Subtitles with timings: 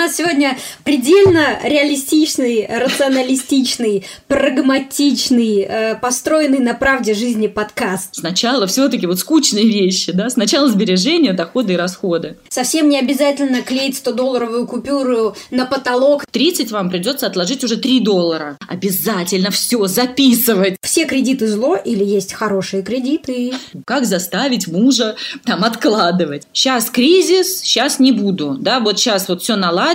[0.00, 8.14] нас сегодня предельно реалистичный, рационалистичный, прагматичный, э, построенный на правде жизни подкаст.
[8.14, 10.30] Сначала все-таки вот скучные вещи, да?
[10.30, 12.38] Сначала сбережения, доходы и расходы.
[12.48, 16.24] Совсем не обязательно клеить 100-долларовую купюру на потолок.
[16.30, 18.56] 30 вам придется отложить уже 3 доллара.
[18.68, 20.76] Обязательно все записывать.
[20.80, 23.52] Все кредиты зло или есть хорошие кредиты?
[23.84, 26.44] Как заставить мужа там откладывать?
[26.54, 28.80] Сейчас кризис, сейчас не буду, да?
[28.80, 29.89] Вот сейчас вот все наладится,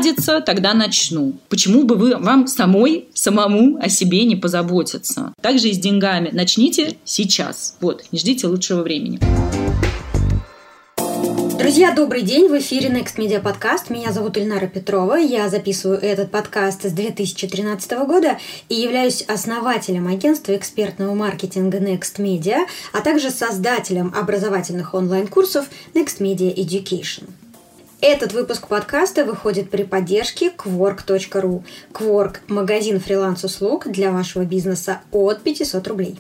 [0.46, 1.34] тогда начну.
[1.50, 5.34] Почему бы вы вам самой, самому о себе не позаботиться?
[5.42, 6.30] Также и с деньгами.
[6.32, 7.78] Начните сейчас.
[7.82, 9.20] Вот, не ждите лучшего времени.
[11.58, 12.48] Друзья, добрый день!
[12.48, 13.86] В эфире Next Media Podcast.
[13.90, 15.16] Меня зовут Ильнара Петрова.
[15.16, 18.38] Я записываю этот подкаст с 2013 года
[18.70, 22.58] и являюсь основателем агентства экспертного маркетинга Next Media,
[22.92, 27.30] а также создателем образовательных онлайн-курсов Next Media Education.
[28.02, 31.64] Этот выпуск подкаста выходит при поддержке Kwork.ru.
[31.94, 36.20] Kwork– магазин фриланс-услуг для вашего бизнеса от 500 рублей.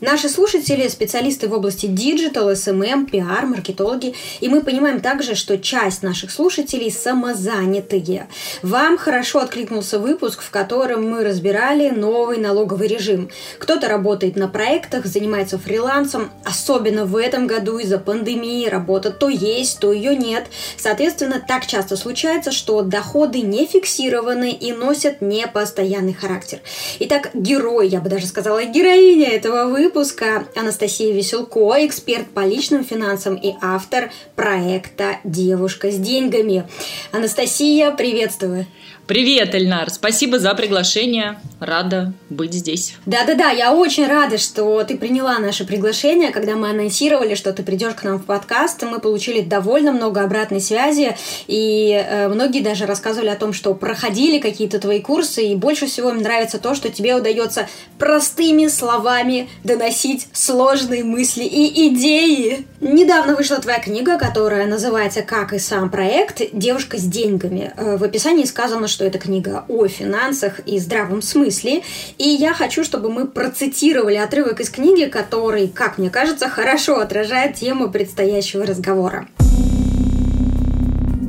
[0.00, 6.02] Наши слушатели– специалисты в области digital, SMM, PR, маркетологи, и мы понимаем также, что часть
[6.02, 8.26] наших слушателей самозанятые.
[8.62, 13.30] Вам хорошо откликнулся выпуск, в котором мы разбирали новый налоговый режим.
[13.60, 19.78] Кто-то работает на проектах, занимается фрилансом, особенно в этом году из-за пандемии работа то есть,
[19.78, 20.46] то ее нет.
[20.76, 26.58] Соответственно, так часто случается, что доходы не фиксированы и носят непостоянный характер.
[26.98, 30.46] Итак, герой, я бы даже сказала, героиня этого выпуска выпуска.
[30.56, 34.10] Анастасия Веселко, эксперт по личным финансам и автор
[34.44, 36.68] проекта «Девушка с деньгами».
[37.12, 38.66] Анастасия, приветствую!
[39.06, 39.90] Привет, Эльнар.
[39.90, 41.38] Спасибо за приглашение.
[41.60, 42.94] Рада быть здесь.
[43.04, 46.30] Да-да-да, я очень рада, что ты приняла наше приглашение.
[46.30, 50.62] Когда мы анонсировали, что ты придешь к нам в подкаст, мы получили довольно много обратной
[50.62, 55.84] связи, и э, многие даже рассказывали о том, что проходили какие-то твои курсы, и больше
[55.86, 62.66] всего им нравится то, что тебе удается простыми словами доносить сложные мысли и идеи.
[62.80, 66.42] Недавно вышла твоя книга, которая называется «Как и сам проект.
[66.52, 67.72] Девушка с деньгами».
[67.76, 71.84] Э, в описании сказано, что это книга о финансах и здравом смысле.
[72.18, 77.54] И я хочу, чтобы мы процитировали отрывок из книги, который, как мне кажется, хорошо отражает
[77.54, 79.28] тему предстоящего разговора.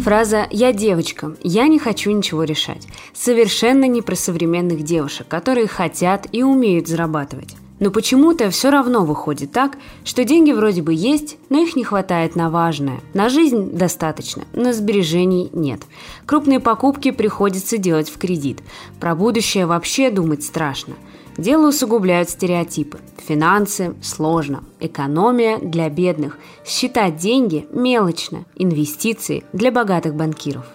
[0.03, 6.25] Фраза «я девочка, я не хочу ничего решать» совершенно не про современных девушек, которые хотят
[6.31, 7.55] и умеют зарабатывать.
[7.79, 12.35] Но почему-то все равно выходит так, что деньги вроде бы есть, но их не хватает
[12.35, 13.01] на важное.
[13.13, 15.81] На жизнь достаточно, на сбережений нет.
[16.25, 18.61] Крупные покупки приходится делать в кредит.
[18.99, 20.95] Про будущее вообще думать страшно.
[21.37, 22.99] Дело усугубляют стереотипы.
[23.27, 24.63] Финансы– сложно.
[24.79, 26.37] Экономия– для бедных.
[26.65, 28.45] Считать деньги– мелочно.
[28.55, 30.65] Инвестиции– для богатых банкиров.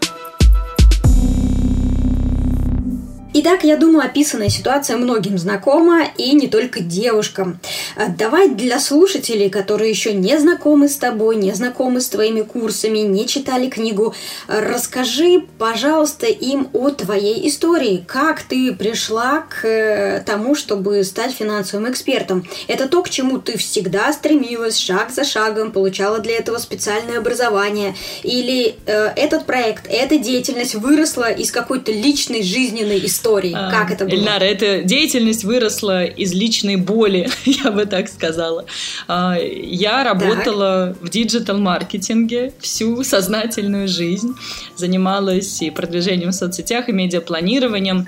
[3.33, 7.61] Итак, я думаю, описанная ситуация многим знакома и не только девушкам.
[7.95, 12.99] А давай для слушателей, которые еще не знакомы с тобой, не знакомы с твоими курсами,
[12.99, 14.17] не читали книгу,
[14.49, 18.05] расскажи, пожалуйста, им о твоей истории.
[18.05, 22.45] Как ты пришла к э, тому, чтобы стать финансовым экспертом?
[22.67, 27.95] Это то, к чему ты всегда стремилась, шаг за шагом, получала для этого специальное образование?
[28.25, 33.20] Или э, этот проект, эта деятельность выросла из какой-то личной жизненной истории?
[33.21, 33.53] Истории?
[33.55, 34.15] А, как это было?
[34.15, 38.65] Эльнара, эта деятельность выросла из личной боли, я бы так сказала.
[39.07, 41.03] А, я работала так.
[41.03, 44.35] в диджитал-маркетинге всю сознательную жизнь,
[44.77, 48.07] занималась и продвижением в соцсетях, и медиапланированием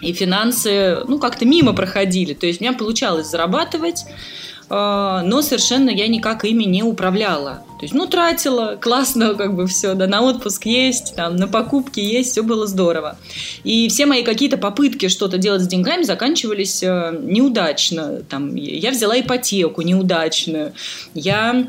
[0.00, 2.34] и финансы, ну, как-то мимо проходили.
[2.34, 4.04] То есть у меня получалось зарабатывать,
[4.70, 7.62] а, но совершенно я никак ими не управляла.
[7.78, 12.00] То есть, ну, тратила, классно как бы все, да, на отпуск есть, там, на покупки
[12.00, 13.16] есть, все было здорово.
[13.62, 18.22] И все мои какие-то попытки что-то делать с деньгами заканчивались э, неудачно.
[18.28, 20.72] Там, я взяла ипотеку неудачную,
[21.14, 21.66] я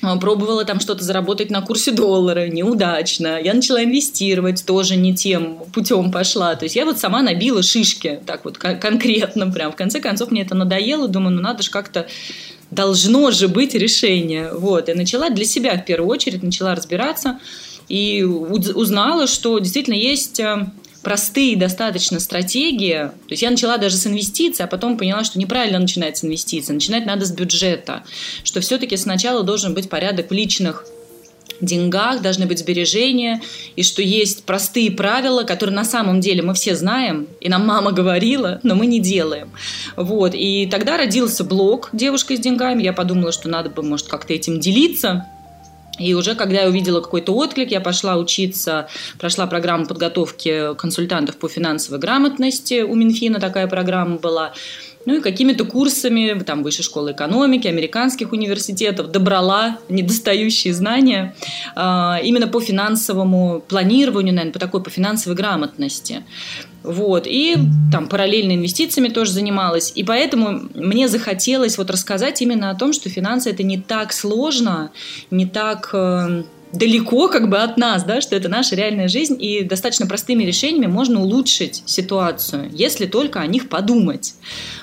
[0.00, 3.40] пробовала там что-то заработать на курсе доллара, неудачно.
[3.40, 6.54] Я начала инвестировать, тоже не тем путем пошла.
[6.54, 9.72] То есть я вот сама набила шишки, так вот конкретно прям.
[9.72, 12.06] В конце концов мне это надоело, думаю, ну надо же как-то
[12.70, 14.52] должно же быть решение.
[14.52, 14.88] Вот.
[14.88, 17.38] И начала для себя в первую очередь, начала разбираться
[17.88, 20.66] и узнала, что действительно есть э,
[21.02, 23.10] простые достаточно стратегии.
[23.26, 26.74] То есть я начала даже с инвестиций, а потом поняла, что неправильно начинать с инвестиций.
[26.74, 28.04] Начинать надо с бюджета.
[28.44, 30.84] Что все-таки сначала должен быть порядок в личных
[31.60, 33.40] деньгах, должны быть сбережения,
[33.74, 37.92] и что есть простые правила, которые на самом деле мы все знаем, и нам мама
[37.92, 39.50] говорила, но мы не делаем.
[39.96, 40.34] Вот.
[40.34, 42.82] И тогда родился блог «Девушка с деньгами».
[42.82, 45.26] Я подумала, что надо бы, может, как-то этим делиться,
[45.98, 51.48] И уже когда я увидела какой-то отклик, я пошла учиться, прошла программу подготовки консультантов по
[51.48, 52.82] финансовой грамотности.
[52.82, 54.52] У Минфина такая программа была.
[55.08, 61.34] Ну и какими-то курсами, там, высшей школы экономики, американских университетов добрала недостающие знания
[61.74, 66.24] э, именно по финансовому планированию, наверное, по такой, по финансовой грамотности.
[66.82, 67.26] Вот.
[67.26, 67.56] И
[67.90, 69.92] там параллельно инвестициями тоже занималась.
[69.94, 74.90] И поэтому мне захотелось вот рассказать именно о том, что финансы это не так сложно,
[75.30, 76.42] не так э,
[76.72, 80.86] далеко как бы от нас, да, что это наша реальная жизнь, и достаточно простыми решениями
[80.86, 84.34] можно улучшить ситуацию, если только о них подумать.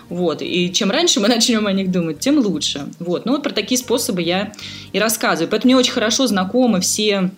[0.09, 0.41] Вот.
[0.41, 2.87] И чем раньше мы начнем о них думать, тем лучше.
[2.99, 3.25] Вот.
[3.25, 4.53] Ну вот про такие способы я
[4.93, 5.49] и рассказываю.
[5.49, 7.31] Поэтому мне очень хорошо знакомы все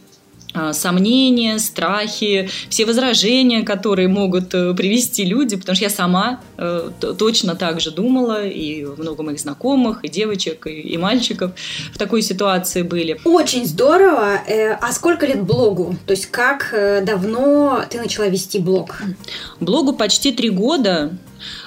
[0.74, 7.56] сомнения, страхи, все возражения, которые могут э, привести люди, потому что я сама э, точно
[7.56, 11.52] так же думала, и много моих знакомых, и девочек, и, и мальчиков
[11.94, 13.20] в такой ситуации были.
[13.24, 14.42] Очень здорово.
[14.48, 15.96] Э, а сколько лет блогу?
[16.06, 19.02] То есть как давно ты начала вести блог?
[19.60, 21.12] Блогу почти три года.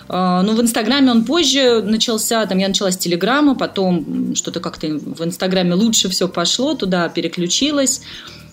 [0.09, 4.89] А, ну, в Инстаграме он позже начался, там я начала с Телеграма, потом что-то как-то
[4.89, 8.03] в Инстаграме лучше все пошло, туда переключилась.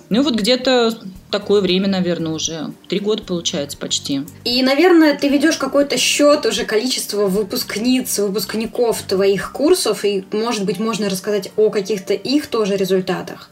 [0.09, 0.97] Ну, вот где-то
[1.31, 2.71] такое время, наверное, уже.
[2.87, 4.21] Три года получается почти.
[4.45, 10.79] И, наверное, ты ведешь какой-то счет уже количества выпускниц, выпускников твоих курсов, и, может быть,
[10.79, 13.49] можно рассказать о каких-то их тоже результатах.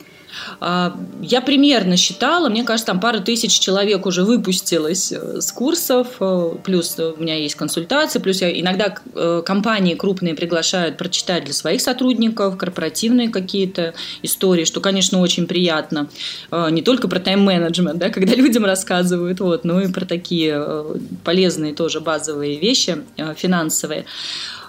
[0.60, 6.08] А, я примерно считала, мне кажется, там пара тысяч человек уже выпустилось э, с курсов,
[6.20, 11.54] э, плюс у меня есть консультации, плюс я иногда э, компании крупные приглашают прочитать для
[11.54, 16.08] своих сотрудников корпоративные какие-то истории, что, конечно, очень приятно.
[16.52, 20.86] Не только про тайм-менеджмент, да, когда людям рассказывают, вот, но и про такие
[21.24, 22.98] полезные тоже базовые вещи
[23.36, 24.06] финансовые.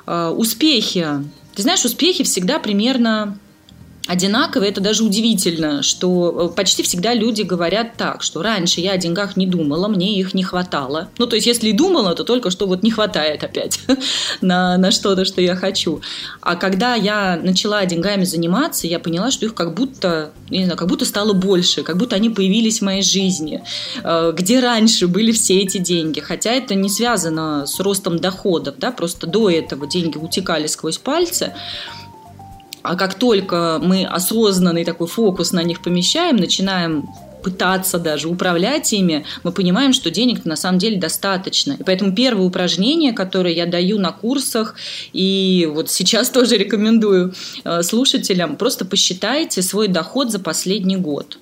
[0.06, 1.06] Успехи.
[1.54, 3.38] Ты знаешь, успехи всегда примерно
[4.06, 8.98] одинаковые, это даже удивительно, что э, почти всегда люди говорят так, что раньше я о
[8.98, 11.08] деньгах не думала, мне их не хватало.
[11.18, 13.80] Ну, то есть, если и думала, то только что вот не хватает опять
[14.40, 16.00] на, на что-то, что я хочу.
[16.40, 20.88] А когда я начала деньгами заниматься, я поняла, что их как будто, не знаю, как
[20.88, 23.62] будто стало больше, как будто они появились в моей жизни.
[24.02, 26.20] Э, где раньше были все эти деньги?
[26.20, 31.52] Хотя это не связано с ростом доходов, да, просто до этого деньги утекали сквозь пальцы.
[32.86, 37.08] А как только мы осознанный такой фокус на них помещаем, начинаем
[37.42, 41.74] пытаться даже управлять ими, мы понимаем, что денег на самом деле достаточно.
[41.78, 44.74] И поэтому первое упражнение, которое я даю на курсах,
[45.12, 47.34] и вот сейчас тоже рекомендую
[47.64, 51.38] э, слушателям, просто посчитайте свой доход за последний год.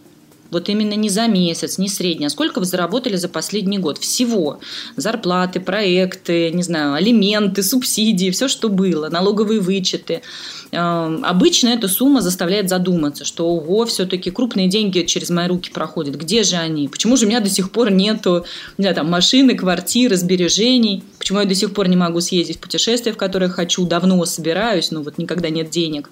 [0.54, 4.60] Вот именно не за месяц, не средний, а сколько вы заработали за последний год всего.
[4.96, 10.22] Зарплаты, проекты, не знаю, алименты, субсидии, все, что было, налоговые вычеты.
[10.70, 16.14] Эм, обычно эта сумма заставляет задуматься, что ого, все-таки крупные деньги через мои руки проходят.
[16.14, 16.88] Где же они?
[16.88, 18.44] Почему же у меня до сих пор нету
[18.78, 21.02] не знаю, там, машины, квартиры, сбережений?
[21.18, 24.92] Почему я до сих пор не могу съездить в путешествие, в которое хочу, давно собираюсь,
[24.92, 26.10] но вот никогда нет денег?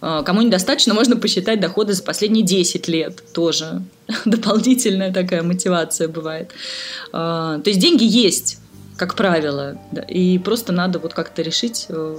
[0.00, 3.82] А, кому недостаточно, можно посчитать доходы за последние 10 лет тоже.
[4.24, 6.50] Дополнительная такая мотивация бывает.
[7.12, 8.58] А, то есть деньги есть
[8.96, 9.76] как правило.
[9.92, 12.16] Да, и просто надо вот как-то решить э,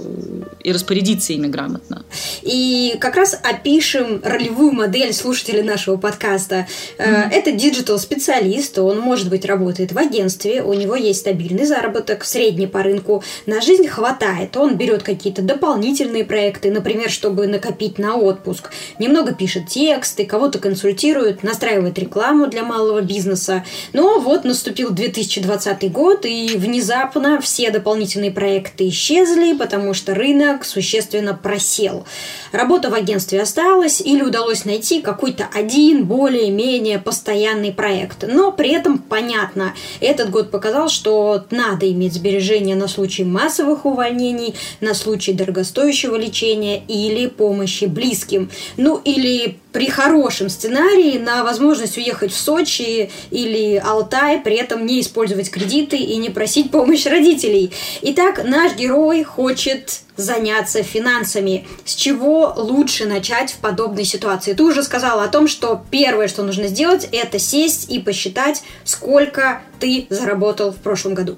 [0.62, 2.04] и распорядиться ими грамотно.
[2.42, 6.66] И как раз опишем ролевую модель слушателя нашего подкаста.
[6.98, 7.30] Mm-hmm.
[7.32, 12.82] Это digital-специалист, он, может быть, работает в агентстве, у него есть стабильный заработок, средний по
[12.82, 19.34] рынку, на жизнь хватает, он берет какие-то дополнительные проекты, например, чтобы накопить на отпуск, немного
[19.34, 23.64] пишет тексты, кого-то консультирует, настраивает рекламу для малого бизнеса.
[23.92, 30.64] Но вот наступил 2020 год, и в внезапно все дополнительные проекты исчезли, потому что рынок
[30.64, 32.04] существенно просел.
[32.52, 38.24] Работа в агентстве осталась или удалось найти какой-то один более-менее постоянный проект.
[38.28, 44.54] Но при этом понятно, этот год показал, что надо иметь сбережения на случай массовых увольнений,
[44.80, 48.50] на случай дорогостоящего лечения или помощи близким.
[48.76, 55.00] Ну или при хорошем сценарии на возможность уехать в Сочи или Алтай, при этом не
[55.00, 57.72] использовать кредиты и не просить помощь родителей.
[58.02, 61.66] Итак, наш герой хочет заняться финансами.
[61.84, 64.52] С чего лучше начать в подобной ситуации?
[64.52, 69.62] Ты уже сказала о том, что первое, что нужно сделать, это сесть и посчитать, сколько
[69.80, 71.36] ты заработал в прошлом году.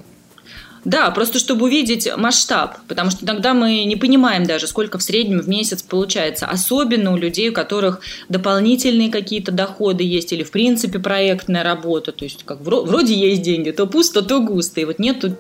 [0.85, 5.41] Да, просто чтобы увидеть масштаб, потому что иногда мы не понимаем даже, сколько в среднем
[5.41, 10.99] в месяц получается, особенно у людей, у которых дополнительные какие-то доходы есть или в принципе
[10.99, 15.37] проектная работа, то есть как вроде есть деньги, то пусто, то густо, и вот нету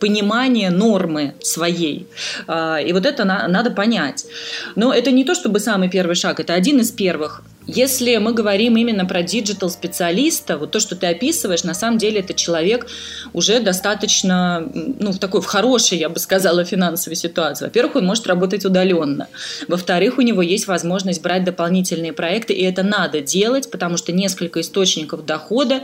[0.00, 2.08] понимание нормы своей.
[2.48, 4.26] А, и вот это надо понять.
[4.74, 7.44] Но это не то чтобы самый первый шаг, это один из первых.
[7.66, 12.34] Если мы говорим именно про digital-специалиста, вот то, что ты описываешь, на самом деле это
[12.34, 12.88] человек
[13.32, 17.64] уже достаточно, ну, в такой, в хорошей, я бы сказала, финансовой ситуации.
[17.66, 19.28] Во-первых, он может работать удаленно.
[19.68, 24.60] Во-вторых, у него есть возможность брать дополнительные проекты, и это надо делать, потому что несколько
[24.60, 25.82] источников дохода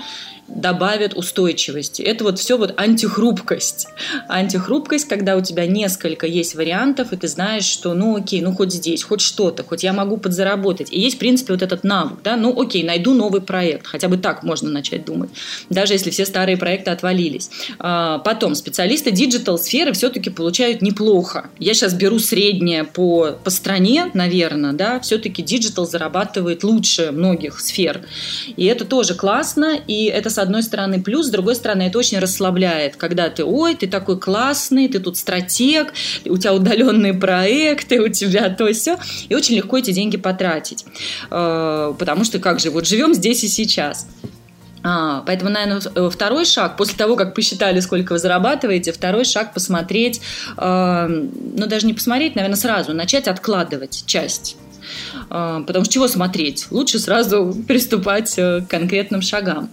[0.49, 2.03] добавят устойчивости.
[2.03, 3.87] Это вот все вот антихрупкость.
[4.29, 8.73] Антихрупкость, когда у тебя несколько есть вариантов, и ты знаешь, что ну окей, ну хоть
[8.73, 10.91] здесь, хоть что-то, хоть я могу подзаработать.
[10.91, 14.17] И есть, в принципе, вот этот навык, да, ну окей, найду новый проект, хотя бы
[14.17, 15.31] так можно начать думать,
[15.71, 17.51] даже если все старые проекты отвалились.
[17.79, 21.51] А, потом, специалисты digital-сферы все-таки получают неплохо.
[21.59, 28.01] Я сейчас беру среднее по, по стране, наверное, да, все-таки digital зарабатывает лучше многих сфер.
[28.57, 32.19] И это тоже классно, и это с одной стороны плюс, с другой стороны это очень
[32.19, 35.93] расслабляет, когда ты, ой, ты такой классный, ты тут стратег,
[36.25, 38.99] у тебя удаленные проекты, у тебя то все,
[39.29, 40.85] и очень легко эти деньги потратить,
[41.31, 41.35] э,
[41.99, 44.07] потому что как же, вот живем здесь и сейчас.
[44.83, 49.53] А, поэтому, наверное, э, второй шаг, после того, как посчитали, сколько вы зарабатываете, второй шаг
[49.53, 50.21] посмотреть,
[50.57, 54.57] э, ну даже не посмотреть, наверное, сразу, начать откладывать часть
[55.31, 56.69] э, Потому что чего смотреть?
[56.71, 59.71] Лучше сразу приступать к конкретным шагам.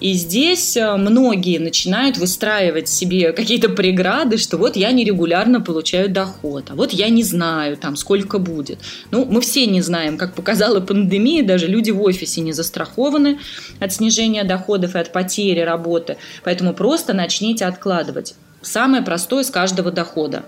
[0.00, 6.66] И здесь э, многие начинают выстраивать себе какие-то преграды, что вот я нерегулярно получаю доход,
[6.70, 8.78] а вот я не знаю, там, сколько будет.
[9.10, 13.38] Ну, мы все не знаем, как показала пандемия, даже люди в офисе не застрахованы
[13.80, 16.16] от снижения доходов и от потери работы.
[16.44, 18.34] Поэтому просто начните откладывать.
[18.62, 20.44] Самое простое с каждого дохода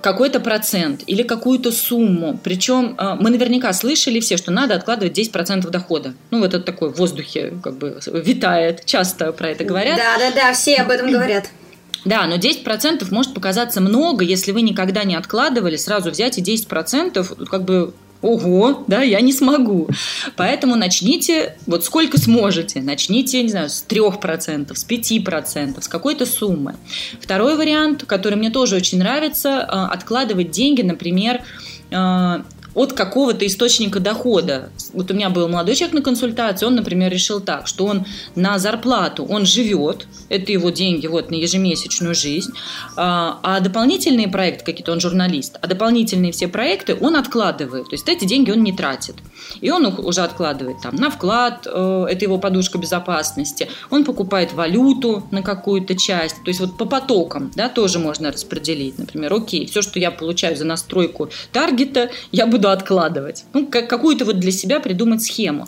[0.00, 2.38] какой-то процент или какую-то сумму.
[2.42, 6.14] Причем э, мы наверняка слышали все, что надо откладывать 10% дохода.
[6.30, 8.84] Ну, вот это такой в воздухе как бы витает.
[8.84, 9.96] Часто про это говорят.
[9.96, 11.46] Да, да, да, все об этом говорят.
[12.04, 17.46] Да, но 10% может показаться много, если вы никогда не откладывали, сразу взять и 10%
[17.46, 17.94] как бы
[18.26, 19.88] ого, да, я не смогу.
[20.36, 26.74] Поэтому начните, вот сколько сможете, начните, не знаю, с 3%, с 5%, с какой-то суммы.
[27.20, 31.42] Второй вариант, который мне тоже очень нравится, э, откладывать деньги, например,
[31.90, 32.42] э,
[32.76, 34.68] от какого-то источника дохода.
[34.92, 38.04] Вот у меня был молодой человек на консультации, он, например, решил так, что он
[38.34, 42.52] на зарплату, он живет, это его деньги вот на ежемесячную жизнь,
[42.94, 48.08] а, а дополнительные проекты какие-то, он журналист, а дополнительные все проекты он откладывает, то есть
[48.10, 49.16] эти деньги он не тратит.
[49.62, 55.26] И он уже откладывает там на вклад, э, это его подушка безопасности, он покупает валюту
[55.30, 59.80] на какую-то часть, то есть вот по потокам, да, тоже можно распределить, например, окей, все,
[59.80, 63.44] что я получаю за настройку таргета, я буду буду откладывать.
[63.52, 65.66] Ну, как, какую-то вот для себя придумать схему.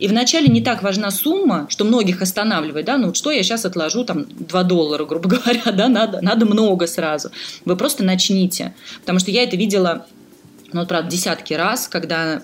[0.00, 4.04] И вначале не так важна сумма, что многих останавливает, да, ну что я сейчас отложу,
[4.04, 7.30] там, 2 доллара, грубо говоря, да, надо, надо много сразу.
[7.64, 8.72] Вы просто начните.
[9.00, 10.06] Потому что я это видела
[10.72, 12.42] ну, правда, десятки раз, когда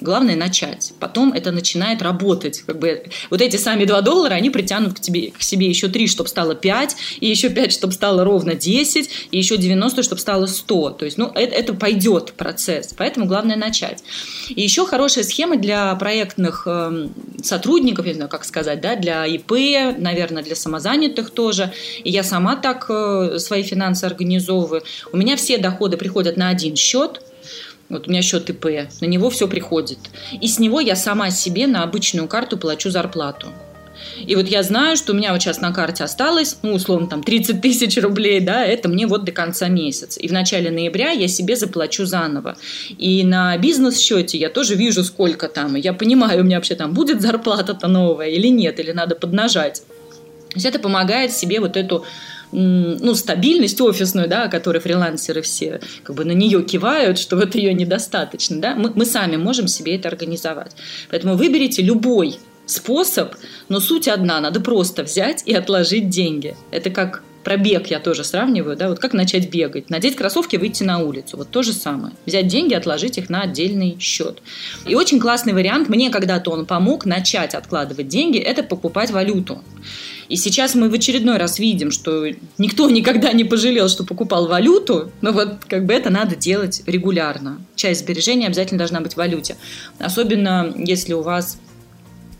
[0.00, 0.92] главное начать.
[1.00, 2.62] Потом это начинает работать.
[2.62, 6.06] Как бы вот эти сами 2 доллара, они притянут к, тебе, к себе еще 3,
[6.06, 10.46] чтобы стало 5, и еще 5, чтобы стало ровно 10, и еще 90, чтобы стало
[10.46, 10.90] 100.
[10.90, 12.94] То есть, ну, это, это пойдет процесс.
[12.96, 14.02] Поэтому главное начать.
[14.48, 17.08] И еще хорошая схема для проектных э,
[17.42, 19.52] сотрудников, я не знаю, как сказать, да, для ИП,
[19.98, 21.72] наверное, для самозанятых тоже.
[22.04, 24.82] И я сама так э, свои финансы организовываю.
[25.12, 27.22] У меня все доходы приходят на один счет–
[27.88, 28.66] вот у меня счет ИП,
[29.00, 29.98] на него все приходит.
[30.40, 33.48] И с него я сама себе на обычную карту плачу зарплату.
[34.16, 37.22] И вот я знаю, что у меня вот сейчас на карте осталось, ну, условно, там
[37.22, 40.20] 30 тысяч рублей, да, это мне вот до конца месяца.
[40.20, 42.56] И в начале ноября я себе заплачу заново.
[42.96, 45.76] И на бизнес-счете я тоже вижу, сколько там.
[45.76, 49.82] И я понимаю, у меня вообще там будет зарплата-то новая или нет, или надо поднажать.
[50.50, 52.04] То есть это помогает себе вот эту
[52.52, 57.54] ну, стабильность офисную, да, о которой фрилансеры все как бы на нее кивают, что вот
[57.54, 60.72] ее недостаточно, да, мы, мы сами можем себе это организовать.
[61.10, 62.36] Поэтому выберите любой
[62.66, 63.34] способ,
[63.68, 66.56] но суть одна, надо просто взять и отложить деньги.
[66.70, 69.88] Это как пробег я тоже сравниваю, да, вот как начать бегать.
[69.88, 71.38] Надеть кроссовки, выйти на улицу.
[71.38, 72.14] Вот то же самое.
[72.26, 74.42] Взять деньги, отложить их на отдельный счет.
[74.86, 79.62] И очень классный вариант, мне когда-то он помог начать откладывать деньги, это покупать валюту.
[80.28, 82.26] И сейчас мы в очередной раз видим, что
[82.58, 87.60] никто никогда не пожалел, что покупал валюту, но вот как бы это надо делать регулярно.
[87.76, 89.56] Часть сбережений обязательно должна быть в валюте.
[89.98, 91.58] Особенно если у вас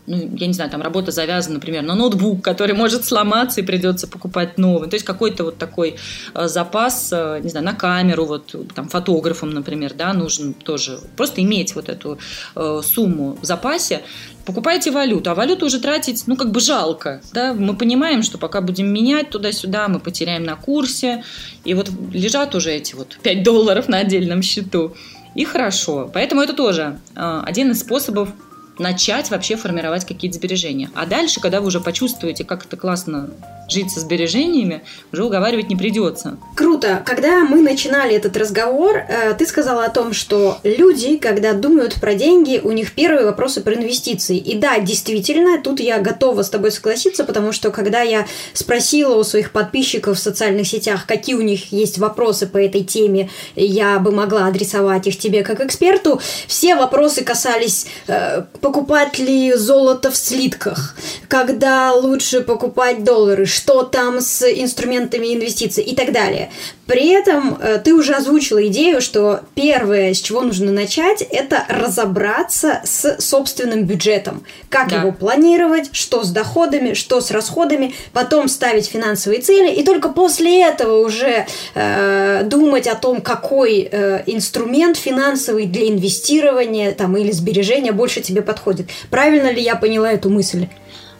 [0.09, 4.09] ну, я не знаю, там работа завязана, например, на ноутбук, который может сломаться и придется
[4.09, 4.88] покупать новый.
[4.88, 5.97] То есть какой-то вот такой
[6.35, 11.43] э, запас, э, не знаю, на камеру, вот там фотографам, например, да, нужно тоже просто
[11.43, 12.19] иметь вот эту
[12.57, 14.00] э, сумму в запасе.
[14.47, 18.62] Покупайте валюту, а валюту уже тратить, ну, как бы жалко, да, мы понимаем, что пока
[18.62, 21.23] будем менять туда-сюда, мы потеряем на курсе,
[21.65, 24.95] и вот лежат уже эти вот 5 долларов на отдельном счету,
[25.35, 26.11] и хорошо.
[26.12, 28.31] Поэтому это тоже э, один из способов
[28.78, 30.90] начать вообще формировать какие-то сбережения.
[30.94, 33.30] А дальше, когда вы уже почувствуете, как это классно
[33.68, 34.82] жить со сбережениями,
[35.12, 36.38] уже уговаривать не придется.
[36.56, 37.02] Круто.
[37.04, 42.14] Когда мы начинали этот разговор, э, ты сказала о том, что люди, когда думают про
[42.14, 44.38] деньги, у них первые вопросы про инвестиции.
[44.38, 49.25] И да, действительно, тут я готова с тобой согласиться, потому что когда я спросила у
[49.25, 54.12] своих подписчиков в социальных сетях, какие у них есть вопросы по этой теме, я бы
[54.12, 60.96] могла адресовать их тебе как эксперту, все вопросы касались э, покупать ли золото в слитках,
[61.28, 66.50] когда лучше покупать доллары, что там с инструментами инвестиций и так далее.
[66.87, 72.81] При этом э, ты уже озвучила идею, что первое, с чего нужно начать, это разобраться
[72.85, 74.45] с собственным бюджетом.
[74.71, 75.00] Как да.
[75.00, 80.62] его планировать, что с доходами, что с расходами, потом ставить финансовые цели, и только после
[80.62, 87.93] этого уже э, думать о том, какой э, инструмент финансовый для инвестирования там, или сбережения
[87.93, 88.91] больше тебе подходит подходит.
[89.11, 90.67] Правильно ли я поняла эту мысль?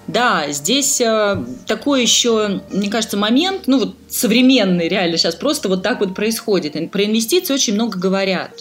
[0.09, 5.83] Да, здесь э, такой еще, мне кажется, момент, ну вот современный реально сейчас просто вот
[5.83, 6.91] так вот происходит.
[6.91, 8.53] Про инвестиции очень много говорят.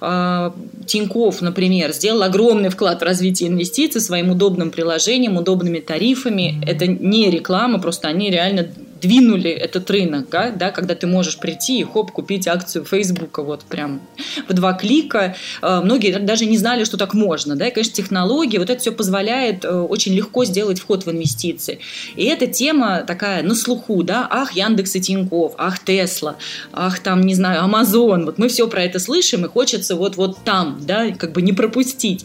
[0.00, 0.50] Э,
[0.86, 6.60] Тиньков, например, сделал огромный вклад в развитие инвестиций своим удобным приложением, удобными тарифами.
[6.66, 8.68] Это не реклама, просто они реально
[9.00, 13.64] двинули этот рынок, да, да, когда ты можешь прийти и хоп, купить акцию Фейсбука вот
[13.64, 14.00] прям
[14.48, 15.36] в два клика.
[15.62, 17.56] Э, многие даже не знали, что так можно.
[17.56, 17.68] Да?
[17.68, 21.80] И, конечно, технологии, вот это все позволяет э, очень легко сделать вход в инвестиции.
[22.16, 26.36] И эта тема такая на слуху, да, ах, Яндекс и Тиньков, ах, Тесла,
[26.72, 28.24] ах, там, не знаю, Амазон.
[28.24, 31.52] Вот мы все про это слышим, и хочется вот, вот там, да, как бы не
[31.52, 32.24] пропустить.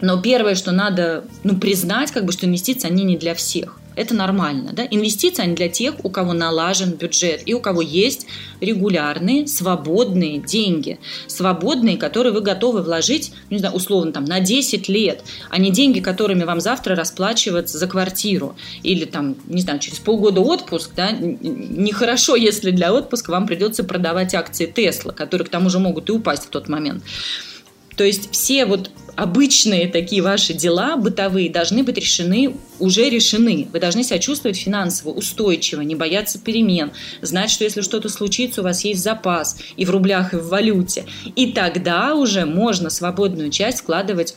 [0.00, 4.14] Но первое, что надо ну, признать, как бы, что инвестиции, они не для всех это
[4.14, 4.72] нормально.
[4.72, 4.86] Да?
[4.88, 8.26] Инвестиции они для тех, у кого налажен бюджет и у кого есть
[8.60, 10.98] регулярные, свободные деньги.
[11.26, 15.70] Свободные, которые вы готовы вложить, ну, не знаю, условно, там, на 10 лет, а не
[15.70, 18.54] деньги, которыми вам завтра расплачиваться за квартиру.
[18.82, 24.34] Или там, не знаю, через полгода отпуск, да, нехорошо, если для отпуска вам придется продавать
[24.34, 27.02] акции Тесла, которые к тому же могут и упасть в тот момент.
[27.96, 33.66] То есть все вот обычные такие ваши дела бытовые должны быть решены, уже решены.
[33.72, 38.64] Вы должны себя чувствовать финансово устойчиво, не бояться перемен, знать, что если что-то случится, у
[38.64, 41.04] вас есть запас и в рублях, и в валюте.
[41.34, 44.36] И тогда уже можно свободную часть вкладывать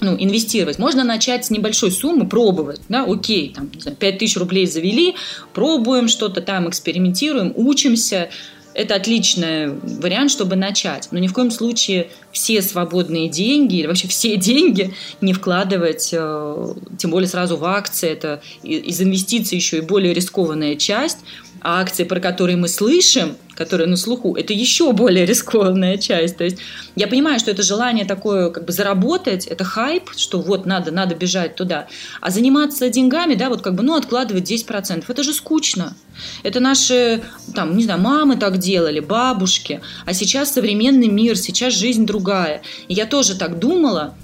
[0.00, 0.78] ну, инвестировать.
[0.78, 5.14] Можно начать с небольшой суммы, пробовать, да, окей, там, 5 тысяч рублей завели,
[5.52, 8.30] пробуем что-то там, экспериментируем, учимся,
[8.76, 11.08] это отличный вариант, чтобы начать.
[11.10, 16.74] Но ни в коем случае все свободные деньги или вообще все деньги не вкладывать, э,
[16.98, 18.10] тем более сразу в акции.
[18.10, 21.18] Это из инвестиций еще и более рискованная часть.
[21.62, 26.36] А акции, про которые мы слышим, которые на слуху, это еще более рискованная часть.
[26.36, 26.58] То есть
[26.94, 31.14] я понимаю, что это желание такое как бы заработать, это хайп, что вот надо, надо
[31.14, 31.88] бежать туда.
[32.20, 35.96] А заниматься деньгами, да, вот как бы, ну, откладывать 10%, это же скучно.
[36.42, 37.22] Это наши,
[37.54, 39.80] там, не знаю, мамы так делали, бабушки.
[40.04, 42.62] А сейчас современный мир, сейчас жизнь другая.
[42.88, 44.14] И я тоже так думала,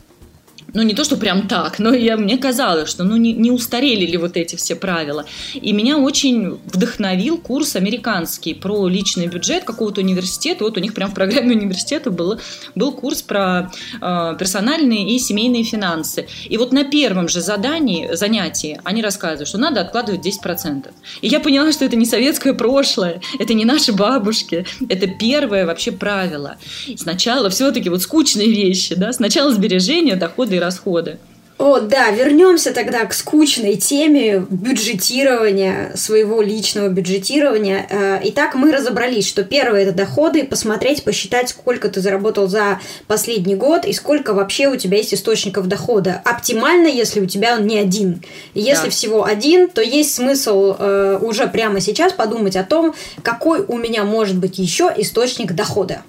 [0.75, 4.07] ну не то, что прям так, но я, мне казалось, что ну не, не устарели
[4.07, 5.27] ли вот эти все правила.
[5.55, 10.65] И меня очень вдохновил курс американский про личный бюджет какого-то университета.
[10.65, 12.41] Вот у них прям в программе университета был,
[12.75, 16.27] был курс про э, персональные и семейные финансы.
[16.49, 20.91] И вот на первом же задании, занятии они рассказывают, что надо откладывать 10%.
[21.21, 25.93] И я поняла, что это не советское прошлое, это не наши бабушки, это первое вообще
[25.93, 26.57] правило.
[26.97, 31.19] Сначала все-таки вот скучные вещи, да, сначала сбережения, доходы и расходы.
[31.63, 37.87] О, да, вернемся тогда к скучной теме бюджетирования, своего личного бюджетирования.
[37.89, 43.55] Э, итак, мы разобрались, что первое– это доходы, посмотреть, посчитать, сколько ты заработал за последний
[43.55, 46.21] год и сколько вообще у тебя есть источников дохода.
[46.25, 48.25] Оптимально, если у тебя он не один.
[48.55, 48.91] Если да.
[48.91, 54.03] всего один, то есть смысл э, уже прямо сейчас подумать о том, какой у меня
[54.03, 56.03] может быть еще источник дохода.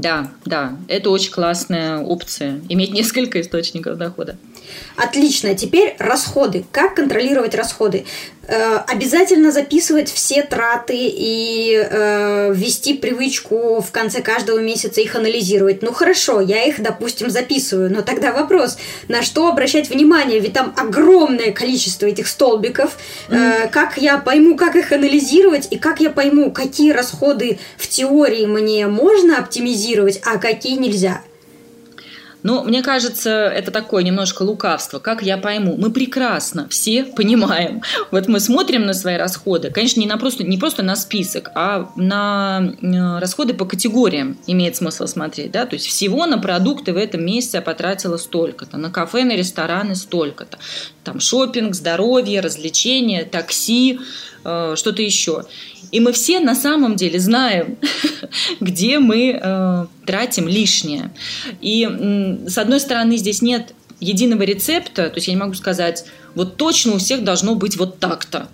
[0.00, 4.36] Да, да, это очень классная опция, иметь несколько источников дохода.
[4.96, 5.54] Отлично.
[5.54, 6.64] Теперь расходы.
[6.72, 8.04] Как контролировать расходы?
[8.52, 15.82] Э, обязательно записывать все траты и э, ввести привычку в конце каждого месяца их анализировать.
[15.82, 20.74] Ну хорошо, я их, допустим, записываю, но тогда вопрос, на что обращать внимание, ведь там
[20.76, 22.96] огромное количество этих столбиков.
[23.28, 28.46] Э, как я пойму, как их анализировать и как я пойму, какие расходы в теории
[28.46, 31.22] мне можно оптимизировать, а какие нельзя.
[32.42, 34.98] Ну, мне кажется, это такое немножко лукавство.
[34.98, 35.76] Как я пойму?
[35.76, 37.82] Мы прекрасно все понимаем.
[38.10, 39.70] Вот мы смотрим на свои расходы.
[39.70, 44.76] Конечно, не, на просто, не просто на список, а на э, расходы по категориям имеет
[44.76, 45.50] смысл смотреть.
[45.52, 45.66] Да?
[45.66, 48.76] То есть всего на продукты в этом месяце я потратила столько-то.
[48.76, 50.58] На кафе, на рестораны столько-то.
[51.04, 54.00] Там шопинг, здоровье, развлечения, такси,
[54.44, 55.44] э, что-то еще.
[55.92, 57.76] И мы все на самом деле знаем,
[58.60, 61.10] где мы э, тратим лишнее.
[61.60, 66.04] И э, с одной стороны, здесь нет единого рецепта, то есть я не могу сказать,
[66.34, 68.48] вот точно у всех должно быть вот так-то.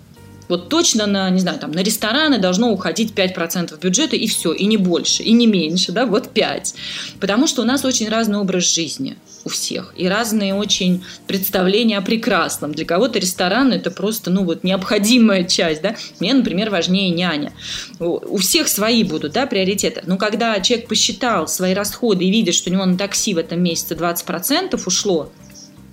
[0.49, 4.65] Вот точно на, не знаю, там, на рестораны должно уходить 5% бюджета и все, и
[4.65, 6.75] не больше, и не меньше, да, вот 5.
[7.19, 9.93] Потому что у нас очень разный образ жизни у всех.
[9.95, 12.73] И разные очень представления о прекрасном.
[12.73, 15.95] Для кого-то ресторан– это просто, ну, вот необходимая часть, да.
[16.19, 17.53] Мне, например, важнее няня.
[17.99, 20.03] У всех свои будут, да, приоритеты.
[20.05, 23.63] Но когда человек посчитал свои расходы и видит, что у него на такси в этом
[23.63, 25.31] месяце 20% ушло,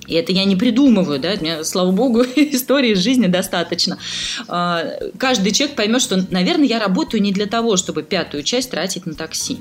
[0.06, 3.98] и это я не придумываю, да, мне, слава богу, истории из жизни достаточно.
[4.48, 4.84] А,
[5.16, 9.14] каждый человек поймет, что, наверное, я работаю не для того, чтобы пятую часть тратить на
[9.14, 9.60] такси.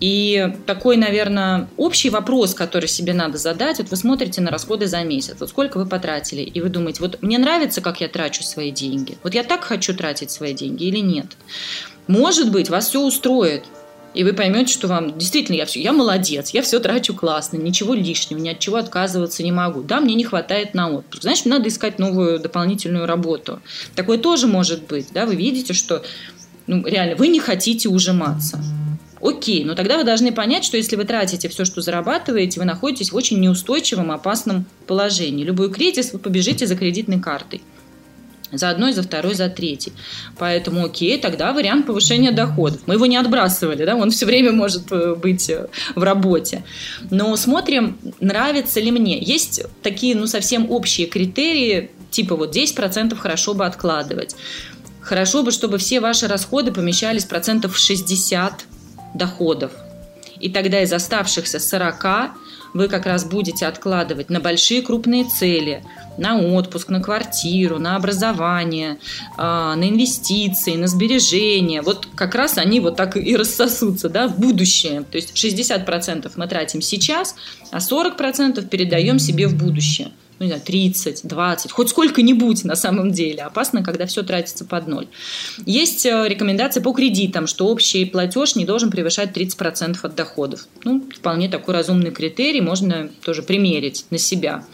[0.00, 5.02] И такой, наверное, общий вопрос, который себе надо задать, вот вы смотрите на расходы за
[5.02, 8.70] месяц, вот сколько вы потратили, и вы думаете, вот мне нравится, как я трачу свои
[8.70, 11.26] деньги, вот я так хочу тратить свои деньги или нет.
[12.06, 13.64] Может быть, вас все устроит,
[14.14, 17.94] и вы поймете, что вам действительно я все, я молодец, я все трачу классно, ничего
[17.94, 19.82] лишнего, ни от чего отказываться не могу.
[19.82, 21.22] Да, мне не хватает на отпуск.
[21.22, 23.60] Значит, надо искать новую дополнительную работу.
[23.94, 25.08] Такое тоже может быть.
[25.12, 26.02] Да, вы видите, что
[26.66, 28.62] ну, реально вы не хотите ужиматься.
[29.22, 33.12] Окей, но тогда вы должны понять, что если вы тратите все, что зарабатываете, вы находитесь
[33.12, 35.44] в очень неустойчивом, опасном положении.
[35.44, 37.62] Любой кризис вы побежите за кредитной картой
[38.52, 39.92] за одной, за второй, за третий.
[40.38, 42.82] Поэтому, окей, тогда вариант повышения доходов.
[42.84, 46.62] Мы его не отбрасывали, да, он все время может э, быть э, в работе.
[47.10, 49.18] Но смотрим, нравится ли мне.
[49.18, 54.36] Есть такие, ну, совсем общие критерии, типа вот 10% хорошо бы откладывать.
[55.00, 58.66] Хорошо бы, чтобы все ваши расходы помещались процентов в 60
[59.14, 59.72] доходов.
[60.40, 62.32] И тогда из оставшихся 40
[62.74, 65.84] вы как раз будете откладывать на большие крупные цели,
[66.18, 68.98] на отпуск, на квартиру, на образование,
[69.36, 71.82] а, на инвестиции, на сбережения.
[71.82, 75.02] Вот как раз они вот так и рассосутся да, в будущее.
[75.02, 77.36] То есть 60% мы тратим сейчас,
[77.70, 83.12] а 40% передаем себе в будущее ну, не знаю, 30, 20, хоть сколько-нибудь на самом
[83.12, 83.42] деле.
[83.42, 85.06] Опасно, когда все тратится под ноль.
[85.66, 90.66] Есть э, рекомендации по кредитам, что общий платеж не должен превышать 30% от доходов.
[90.84, 94.64] Ну, вполне такой разумный критерий, можно тоже примерить на себя.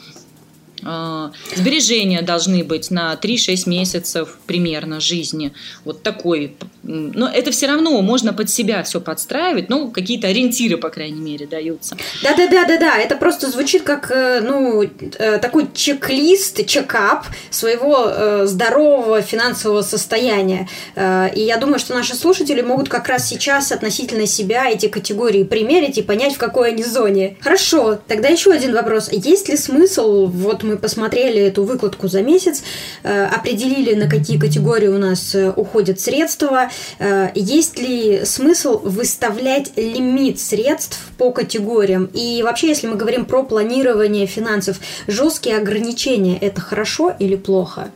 [0.90, 5.52] А, сбережения должны быть на 3-6 месяцев примерно жизни.
[5.84, 6.56] Вот такой.
[6.82, 11.46] Но это все равно можно под себя все подстраивать, но какие-то ориентиры, по крайней мере,
[11.46, 11.98] даются.
[12.22, 19.82] Да-да-да-да-да, это просто звучит как э, ну, э, такой чек-лист, чекап своего э, здорового финансового
[19.82, 20.68] состояния.
[20.96, 25.98] И я думаю, что наши слушатели могут как раз сейчас относительно себя эти категории примерить
[25.98, 27.36] и понять, в какой они зоне.
[27.40, 29.10] Хорошо, тогда еще один вопрос.
[29.12, 32.62] Есть ли смысл вот мы посмотрели эту выкладку за месяц,
[33.02, 36.70] э, определили, на какие категории у нас э, уходят средства.
[36.98, 42.08] Э, есть ли смысл выставлять лимит средств по категориям?
[42.12, 47.90] И вообще, если мы говорим про планирование финансов, жесткие ограничения– это хорошо или плохо?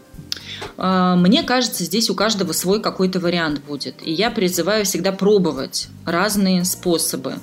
[0.77, 3.95] А, мне кажется, здесь у каждого свой какой-то вариант будет.
[4.05, 7.35] И я призываю всегда пробовать разные способы.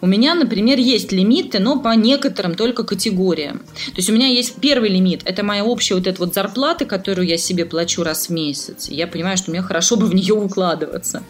[0.00, 3.58] У меня, например, есть лимиты, но по некоторым только категориям.
[3.58, 7.26] То есть у меня есть первый лимит, это моя общая вот эта вот зарплата, которую
[7.26, 8.88] я себе плачу раз в месяц.
[8.88, 11.22] Я понимаю, что мне хорошо бы в нее укладываться.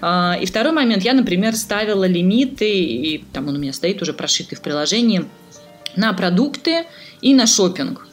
[0.00, 4.12] А, и второй момент, я, например, ставила лимиты, и там он у меня стоит уже
[4.12, 5.26] прошитый в приложении,
[5.96, 6.84] на продукты
[7.20, 8.06] и на шопинг.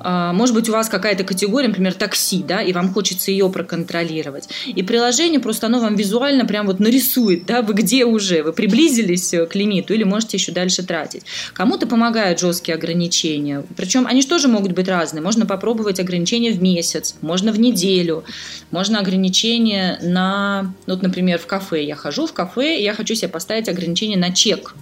[0.00, 4.48] А, может быть, у вас какая-то категория, например, такси, да, и вам хочется ее проконтролировать.
[4.66, 9.34] И приложение просто оно вам визуально прям вот нарисует, да, вы где уже, вы приблизились
[9.34, 11.22] э, к лимиту или можете еще дальше тратить.
[11.52, 13.64] Кому-то помогают жесткие ограничения.
[13.76, 15.22] Причем они же тоже могут быть разные.
[15.22, 18.24] Можно попробовать ограничения в месяц, можно в неделю,
[18.70, 21.84] можно ограничения на, ну, вот, например, в кафе.
[21.84, 24.74] Я хожу в кафе, и я хочу себе поставить ограничение на чек.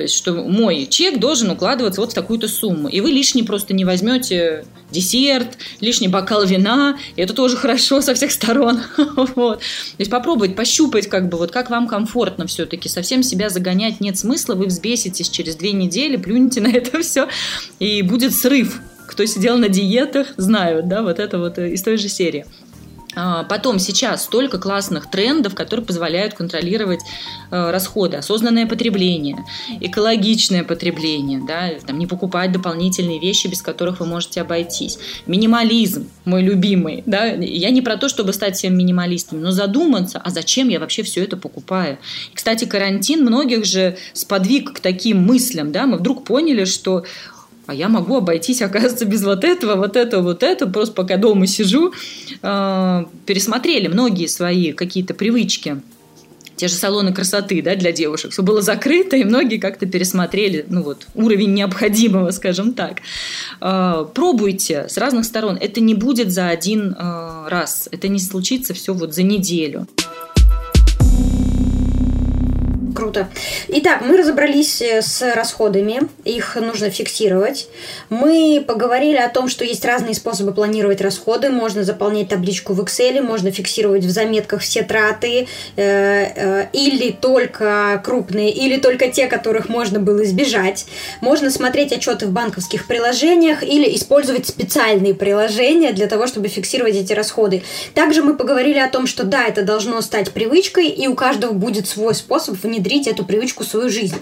[0.00, 2.88] То есть, что мой чек должен укладываться вот в такую-то сумму.
[2.88, 6.96] И вы лишний просто не возьмете десерт, лишний бокал вина.
[7.16, 8.80] И это тоже хорошо со всех сторон.
[8.96, 9.58] вот.
[9.58, 9.64] То
[9.98, 12.88] есть попробовать, пощупать, как бы, вот как вам комфортно все-таки.
[12.88, 14.54] Совсем себя загонять нет смысла.
[14.54, 17.28] Вы взбеситесь через две недели, плюнете на это все,
[17.78, 18.80] и будет срыв.
[19.06, 22.46] Кто сидел на диетах, знают, да, вот это вот из той же серии.
[23.22, 27.00] А, потом сейчас столько классных трендов, которые позволяют контролировать
[27.50, 28.16] э, расходы.
[28.16, 29.44] Осознанное потребление,
[29.80, 34.98] экологичное потребление, да, там, не покупать дополнительные вещи, без которых вы можете обойтись.
[35.26, 37.02] Минимализм, мой любимый.
[37.04, 41.02] Да, я не про то, чтобы стать всем минималистом, но задуматься, а зачем я вообще
[41.02, 41.98] все это покупаю.
[42.32, 45.72] И, кстати, карантин многих же сподвиг к таким мыслям.
[45.72, 45.86] Да?
[45.86, 47.04] Мы вдруг поняли, что
[47.70, 51.46] а я могу обойтись, оказывается, без вот этого, вот этого, вот этого, просто пока дома
[51.46, 51.92] сижу.
[52.42, 55.80] Э, пересмотрели многие свои какие-то привычки
[56.56, 58.32] те же салоны красоты да, для девушек.
[58.32, 63.02] Все было закрыто, и многие как-то пересмотрели ну вот, уровень необходимого, скажем так.
[63.60, 65.56] Э, пробуйте с разных сторон.
[65.56, 67.88] Это не будет за один э, раз.
[67.92, 69.86] Это не случится все вот за неделю.
[73.00, 73.30] Круто.
[73.68, 77.66] Итак, мы разобрались э, с расходами, их нужно фиксировать.
[78.10, 81.48] Мы поговорили о том, что есть разные способы планировать расходы.
[81.48, 88.02] Можно заполнять табличку в Excel, можно фиксировать в заметках все траты, э, э, или только
[88.04, 90.84] крупные, или только те, которых можно было избежать.
[91.22, 97.14] Можно смотреть отчеты в банковских приложениях или использовать специальные приложения для того, чтобы фиксировать эти
[97.14, 97.62] расходы.
[97.94, 101.88] Также мы поговорили о том, что да, это должно стать привычкой, и у каждого будет
[101.88, 104.16] свой способ внедрить внедрить эту привычку в свою жизнь.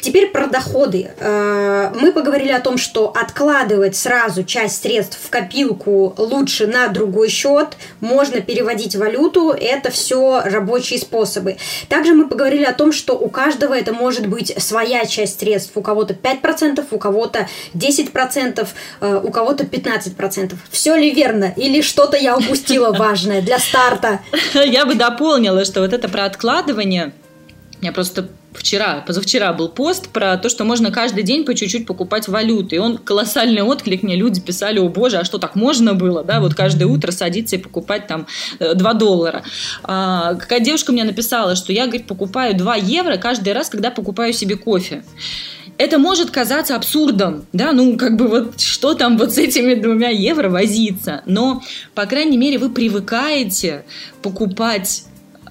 [0.00, 1.10] Теперь про доходы.
[1.18, 7.28] Э, мы поговорили о том, что откладывать сразу часть средств в копилку лучше на другой
[7.28, 11.56] счет, можно переводить валюту, это все рабочие способы.
[11.88, 15.72] Также мы поговорили о том, что у каждого это может быть своя часть средств.
[15.76, 18.68] У кого-то 5%, у кого-то 10%,
[19.00, 20.54] э, у кого-то 15%.
[20.70, 21.52] Все ли верно?
[21.56, 24.20] Или что-то я упустила важное для старта?
[24.54, 27.12] Я бы дополнила, что вот это про откладывание–
[27.80, 32.28] я просто вчера, позавчера был пост про то, что можно каждый день по чуть-чуть покупать
[32.28, 32.76] валюты.
[32.76, 36.40] И он колоссальный отклик, мне люди писали, о боже, а что так можно было, да,
[36.40, 38.26] вот каждое утро садиться и покупать там
[38.58, 39.42] 2 э, доллара.
[39.84, 44.32] А, какая девушка мне написала, что я, говорит, покупаю 2 евро каждый раз, когда покупаю
[44.32, 45.02] себе кофе
[45.78, 50.08] это может казаться абсурдом, да, ну, как бы вот что там вот с этими двумя
[50.08, 51.62] евро возиться, но,
[51.94, 53.84] по крайней мере, вы привыкаете
[54.20, 55.04] покупать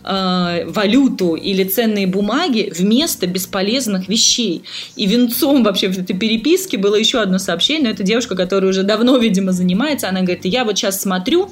[0.03, 4.63] э, валюту или ценные бумаги вместо бесполезных вещей.
[4.95, 8.83] И венцом вообще в этой переписке было еще одно сообщение, но это девушка, которая уже
[8.83, 11.49] давно, видимо, занимается, она говорит, я вот сейчас смотрю,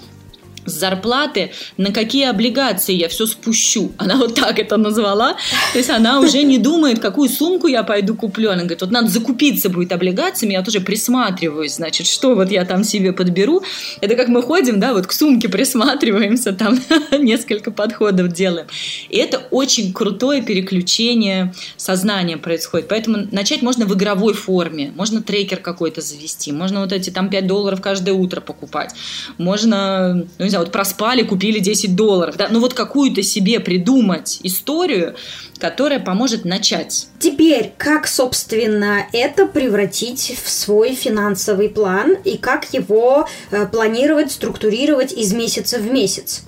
[0.65, 3.91] с зарплаты, на какие облигации я все спущу.
[3.97, 5.36] Она вот так это назвала.
[5.73, 8.49] То есть она уже не думает, какую сумку я пойду куплю.
[8.49, 12.84] Она говорит, вот надо закупиться будет облигациями, я тоже присматриваюсь, значит, что вот я там
[12.84, 13.63] себе подберу.
[14.01, 16.80] Это как мы ходим, да, вот к сумке присматриваемся, там
[17.12, 18.67] несколько подходов делаем.
[19.10, 22.88] И это очень крутое переключение сознания происходит.
[22.88, 24.91] Поэтому начать можно в игровой форме.
[24.95, 28.93] Можно трекер какой-то завести, можно вот эти там 5 долларов каждое утро покупать.
[29.38, 32.35] Можно, ну, не вот проспали, купили 10 долларов.
[32.37, 32.47] Да?
[32.49, 35.15] Ну вот какую-то себе придумать историю,
[35.59, 37.07] которая поможет начать.
[37.19, 45.13] Теперь, как, собственно, это превратить в свой финансовый план и как его э, планировать, структурировать
[45.13, 46.43] из месяца в месяц?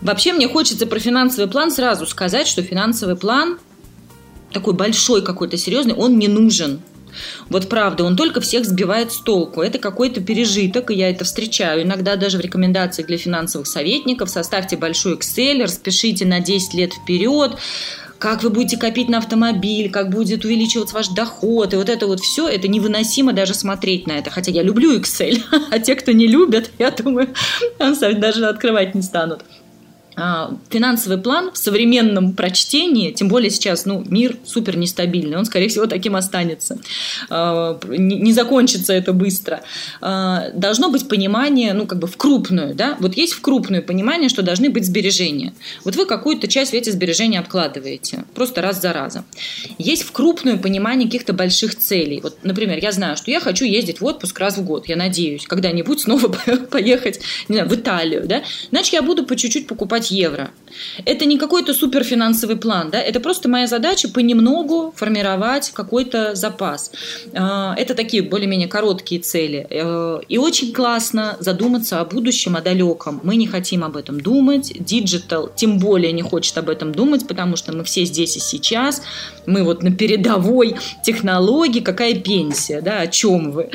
[0.00, 3.58] Вообще мне хочется про финансовый план сразу сказать, что финансовый план
[4.52, 6.80] такой большой какой-то серьезный, он не нужен.
[7.48, 9.62] Вот правда, он только всех сбивает с толку.
[9.62, 11.82] Это какой-то пережиток, и я это встречаю.
[11.82, 17.56] Иногда даже в рекомендациях для финансовых советников составьте большой Excel, распишите на 10 лет вперед,
[18.20, 22.20] как вы будете копить на автомобиль, как будет увеличиваться ваш доход, и вот это вот
[22.20, 24.30] все, это невыносимо даже смотреть на это.
[24.30, 27.34] Хотя я люблю Excel, а те, кто не любят, я думаю,
[28.18, 29.42] даже открывать не станут.
[30.22, 35.68] А, финансовый план в современном прочтении, тем более сейчас ну, мир супер нестабильный, он, скорее
[35.68, 36.78] всего, таким останется.
[37.30, 39.62] А, не закончится это быстро.
[40.02, 44.28] А, должно быть понимание, ну, как бы в крупную, да, вот есть в крупную понимание,
[44.28, 45.54] что должны быть сбережения.
[45.84, 49.24] Вот вы какую-то часть эти сбережения откладываете, просто раз за разом.
[49.78, 52.20] Есть в крупную понимание каких-то больших целей.
[52.22, 55.46] Вот, например, я знаю, что я хочу ездить в отпуск раз в год, я надеюсь,
[55.46, 56.28] когда-нибудь снова
[56.70, 60.50] поехать, не знаю, в Италию, да, значит, я буду по чуть-чуть покупать 5 евро.
[61.04, 66.92] Это не какой-то суперфинансовый план, да, это просто моя задача понемногу формировать какой-то запас.
[67.34, 69.66] А, это такие более-менее короткие цели.
[69.68, 73.20] Э, и очень классно задуматься о будущем, о далеком.
[73.24, 74.72] Мы не хотим об этом думать.
[74.72, 79.02] Digital тем более не хочет об этом думать, потому что мы все здесь и сейчас.
[79.46, 81.80] Мы вот на передовой технологии.
[81.80, 83.70] Какая пенсия, да, о чем вы?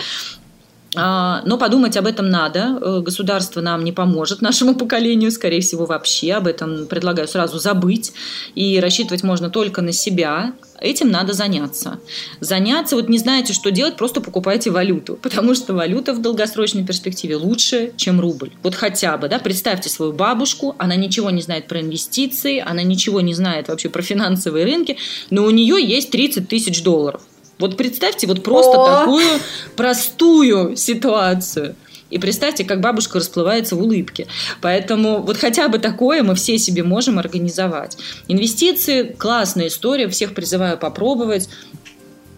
[0.96, 2.80] А, но подумать об этом надо.
[2.82, 6.34] Э, государство нам не поможет, нашему поколению, скорее всего, вообще.
[6.34, 8.14] Об этом предлагаю сразу забыть.
[8.56, 10.54] И рассчитывать можно только на себя.
[10.80, 12.00] Этим надо заняться.
[12.42, 15.16] Заняться, вот не знаете, что делать, просто покупайте валюту.
[15.22, 18.52] Потому что валюта в долгосрочной перспективе лучше, чем рубль.
[18.64, 23.22] Вот хотя бы, да, представьте свою бабушку, она ничего не знает про инвестиции, она ничего
[23.22, 24.98] не знает вообще про финансовые рынки,
[25.30, 27.22] но у нее есть 30 тысяч долларов.
[27.60, 28.86] Вот представьте вот просто О!
[28.86, 29.40] такую
[29.76, 31.76] простую ситуацию.
[32.12, 34.28] И представьте, как бабушка расплывается в улыбке.
[34.62, 37.98] Поэтому вот хотя бы такое мы все себе можем организовать.
[38.28, 41.50] Инвестиции– классная история, всех призываю попробовать,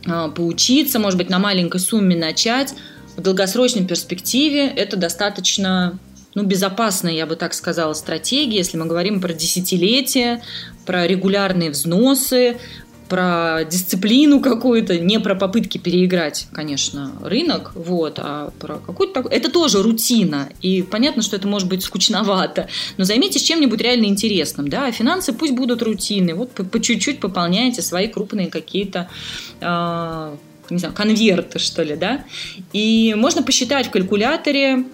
[0.06, 2.73] а, поучиться, может быть, на маленькой сумме начать.
[3.17, 5.99] В долгосрочной перспективе это достаточно
[6.34, 10.43] ну, безопасная, я бы так сказала, стратегия, если мы говорим про десятилетия,
[10.86, 12.58] про регулярные взносы,
[13.08, 19.34] про дисциплину какую-то, не про попытки переиграть, конечно, рынок, вот, а про какую-то такую...
[19.34, 24.67] Это тоже рутина, и понятно, что это может быть скучновато, но займитесь чем-нибудь реально интересным,
[24.67, 29.10] да, а финансы пусть будут рутины, вот по, чуть-чуть пополняйте свои крупные какие-то
[29.62, 30.36] э,
[30.70, 32.26] не знаю, конверты, что ли, да,
[32.74, 34.86] и можно посчитать в калькуляторе,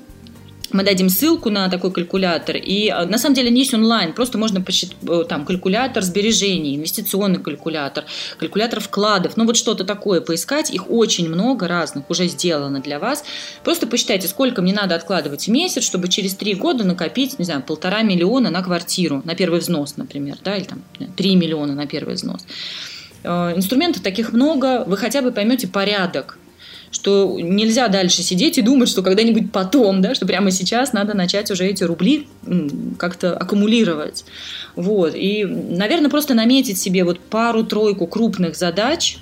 [0.74, 2.58] мы дадим ссылку на такой калькулятор.
[2.58, 6.76] И а, на самом деле не есть онлайн, просто можно посчитать э, там калькулятор сбережений,
[6.76, 8.06] инвестиционный калькулятор,
[8.38, 10.72] калькулятор вкладов, ну вот что-то такое поискать.
[10.72, 13.24] Их очень много разных уже сделано для вас.
[13.64, 17.62] Просто посчитайте, сколько мне надо откладывать в месяц, чтобы через три года накопить, не знаю,
[17.62, 20.82] полтора миллиона на квартиру, на первый взнос, например, да, или там
[21.16, 22.46] три миллиона на первый взнос.
[23.24, 26.38] Э, инструментов таких много, вы хотя бы поймете порядок
[26.94, 31.50] что нельзя дальше сидеть и думать, что когда-нибудь потом, да, что прямо сейчас надо начать
[31.52, 32.28] уже эти рубли
[32.98, 34.26] как-то аккумулировать.
[34.76, 35.16] Вот.
[35.16, 39.18] И, наверное, просто наметить себе вот пару-тройку крупных задач,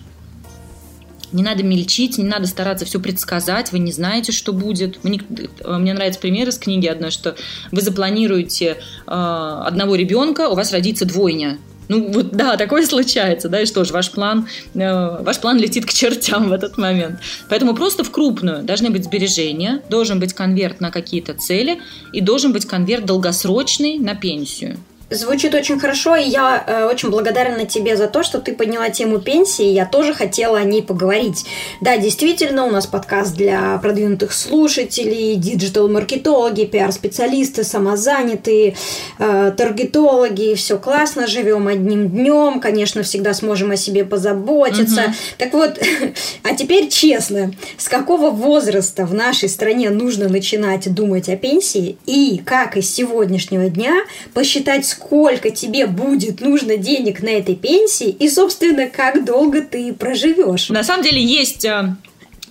[1.31, 5.01] не надо мельчить, не надо стараться все предсказать, вы не знаете, что будет.
[5.05, 5.21] Мне,
[5.65, 7.35] мне нравится пример из книги одной, что
[7.71, 11.57] вы запланируете э, одного ребенка, у вас родится двойня.
[11.87, 15.85] Ну вот да, такое случается, да, и что ж, ваш план, э, ваш план летит
[15.85, 17.19] к чертям в этот момент.
[17.49, 21.81] Поэтому просто в крупную должны быть сбережения, должен быть конверт на какие-то цели
[22.13, 24.77] и должен быть конверт долгосрочный на пенсию.
[25.11, 29.19] Звучит очень хорошо, и я э, очень благодарна тебе за то, что ты подняла тему
[29.19, 29.65] пенсии.
[29.65, 31.45] Я тоже хотела о ней поговорить.
[31.81, 38.77] Да, действительно, у нас подкаст для продвинутых слушателей, диджитал-маркетологи, пиар-специалисты, самозанятые,
[39.19, 40.55] э, таргетологи.
[40.55, 45.01] Все классно, живем одним днем, конечно, всегда сможем о себе позаботиться.
[45.01, 45.13] Угу.
[45.39, 45.77] Так вот,
[46.43, 52.41] а теперь честно, с какого возраста в нашей стране нужно начинать думать о пенсии и
[52.45, 58.87] как из сегодняшнего дня посчитать, сколько тебе будет нужно денег на этой пенсии и, собственно,
[58.87, 60.69] как долго ты проживешь.
[60.69, 61.95] На самом деле есть э,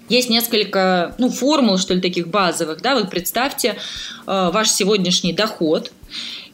[0.09, 2.83] есть несколько ну, формул, что ли, таких базовых.
[2.83, 2.95] Да?
[2.95, 3.75] Вот представьте э,
[4.53, 5.93] ваш сегодняшний доход.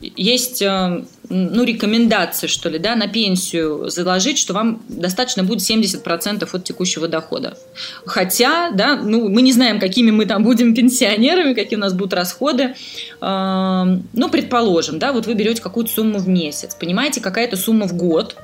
[0.00, 6.48] Есть э, ну, рекомендации, что ли, да, на пенсию заложить, что вам достаточно будет 70%
[6.50, 7.56] от текущего дохода.
[8.04, 12.14] Хотя, да, ну, мы не знаем, какими мы там будем пенсионерами, какие у нас будут
[12.14, 12.74] расходы.
[13.20, 17.94] Э, ну, предположим, да, вот вы берете какую-то сумму в месяц, понимаете, какая-то сумма в
[17.94, 18.36] год,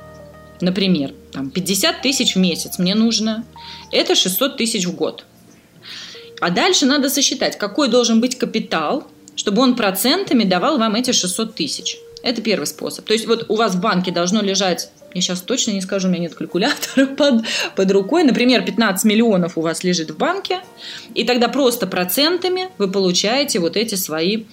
[0.61, 3.43] например, там 50 тысяч в месяц мне нужно,
[3.91, 5.25] это 600 тысяч в год.
[6.41, 11.55] А дальше надо сосчитать, какой должен быть капитал, чтобы он процентами давал вам эти 600
[11.55, 11.97] тысяч.
[12.23, 13.05] Это первый способ.
[13.05, 16.11] То есть вот у вас в банке должно лежать, я сейчас точно не скажу, у
[16.11, 17.43] меня нет калькулятора под,
[17.75, 20.61] под рукой, например, 15 миллионов у вас лежит в банке,
[21.13, 24.45] и тогда просто процентами вы получаете вот эти свои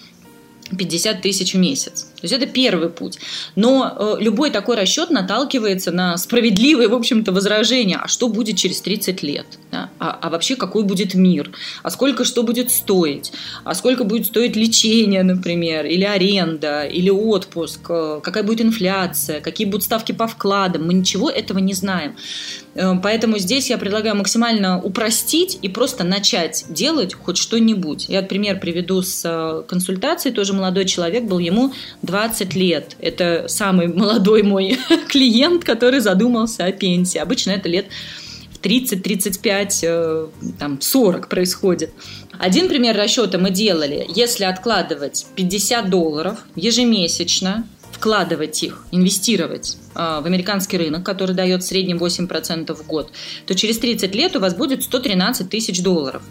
[0.77, 2.10] 50 тысяч в месяц.
[2.21, 3.17] То есть это первый путь.
[3.55, 7.99] Но э, любой такой расчет наталкивается на справедливые, в общем-то, возражения.
[8.01, 9.47] А что будет через 30 лет?
[9.71, 9.89] Да?
[9.99, 11.51] А, а вообще какой будет мир?
[11.81, 13.33] А сколько что будет стоить?
[13.63, 15.87] А сколько будет стоить лечение, например?
[15.87, 16.83] Или аренда?
[16.83, 17.81] Или отпуск?
[17.89, 19.41] Э, какая будет инфляция?
[19.41, 20.85] Какие будут ставки по вкладам?
[20.85, 22.15] Мы ничего этого не знаем.
[22.75, 28.05] Э, поэтому здесь я предлагаю максимально упростить и просто начать делать хоть что-нибудь.
[28.09, 30.33] Я пример приведу с э, консультацией.
[30.33, 31.73] Тоже молодой человек был, ему
[32.11, 32.97] 20 лет.
[32.99, 37.17] Это самый молодой мой клиент, который задумался о пенсии.
[37.17, 37.87] Обычно это лет
[38.53, 40.27] в 30-35, э,
[40.59, 41.93] там, 40 происходит.
[42.37, 50.25] Один пример расчета мы делали, если откладывать 50 долларов ежемесячно, вкладывать их, инвестировать э, в
[50.25, 53.09] американский рынок, который дает в среднем 8% в год,
[53.45, 56.21] то через 30 лет у вас будет 113 тысяч долларов.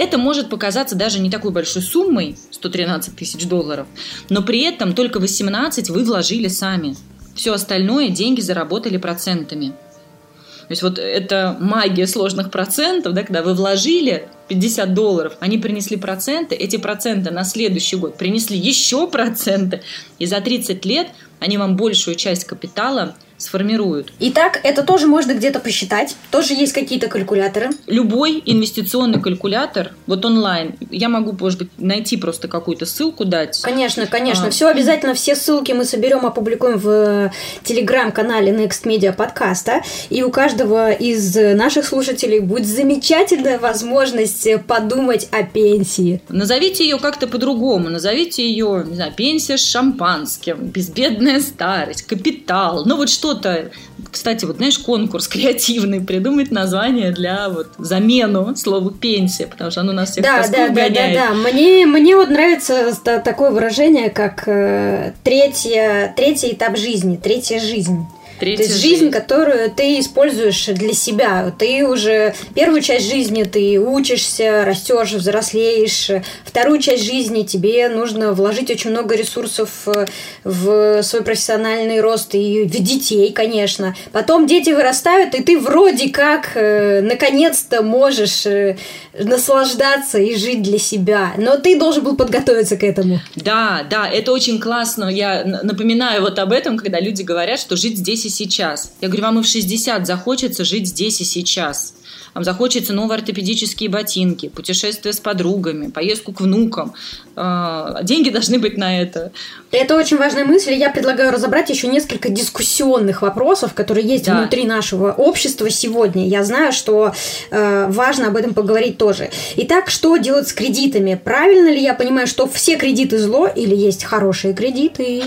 [0.00, 3.86] Это может показаться даже не такой большой суммой, 113 тысяч долларов,
[4.30, 6.96] но при этом только 18 вы вложили сами.
[7.34, 9.66] Все остальное деньги заработали процентами.
[9.66, 15.98] То есть вот это магия сложных процентов, да, когда вы вложили 50 долларов, они принесли
[15.98, 19.82] проценты, эти проценты на следующий год принесли еще проценты,
[20.18, 21.08] и за 30 лет
[21.40, 24.12] они вам большую часть капитала сформируют.
[24.20, 26.16] Итак, это тоже можно где-то посчитать.
[26.30, 27.70] Тоже есть какие-то калькуляторы.
[27.86, 33.60] Любой инвестиционный калькулятор, вот онлайн, я могу, может быть, найти просто какую-то ссылку дать.
[33.62, 34.46] Конечно, конечно.
[34.46, 34.50] А.
[34.50, 37.30] Все обязательно, все ссылки мы соберем, опубликуем в э,
[37.64, 39.82] телеграм-канале Next Media подкаста.
[40.10, 46.20] И у каждого из наших слушателей будет замечательная возможность подумать о пенсии.
[46.28, 47.88] Назовите ее как-то по-другому.
[47.88, 52.84] Назовите ее, не знаю, пенсия с шампанским, безбедная старость, капитал.
[52.84, 53.70] Ну вот что что-то,
[54.10, 59.92] кстати, вот знаешь, конкурс креативный, придумать название для вот замену слову пенсия, потому что оно
[59.92, 65.12] нас всех да, да, да, да, да, Мне, мне вот нравится такое выражение, как э,
[65.22, 68.06] третья, третий этап жизни, третья жизнь.
[68.40, 71.52] Третья То есть жизнь, жизнь, которую ты используешь для себя.
[71.58, 76.10] Ты уже первую часть жизни ты учишься, растешь, взрослеешь.
[76.44, 80.06] Вторую часть жизни тебе нужно вложить очень много ресурсов э,
[80.42, 83.94] в свой профессиональный рост и в детей, конечно.
[84.10, 88.78] Потом дети вырастают, и ты вроде как э, наконец-то можешь э,
[89.18, 91.32] наслаждаться и жить для себя.
[91.36, 93.20] Но ты должен был подготовиться к этому.
[93.36, 95.10] Да, да, это очень классно.
[95.10, 98.92] Я напоминаю вот об этом, когда люди говорят, что жить здесь и сейчас.
[99.00, 101.94] Я говорю, вам и в 60 захочется жить здесь и сейчас.
[102.34, 106.94] Вам захочется новые ортопедические ботинки, путешествие с подругами, поездку к внукам.
[107.34, 109.32] А, деньги должны быть на это.
[109.72, 110.74] Это очень важная мысль.
[110.74, 114.38] Я предлагаю разобрать еще несколько дискуссионных вопросов, которые есть да.
[114.38, 116.28] внутри нашего общества сегодня.
[116.28, 117.12] Я знаю, что
[117.50, 119.30] э, важно об этом поговорить тоже.
[119.56, 121.20] Итак, что делать с кредитами?
[121.22, 125.24] Правильно ли я понимаю, что все кредиты зло или есть хорошие кредиты?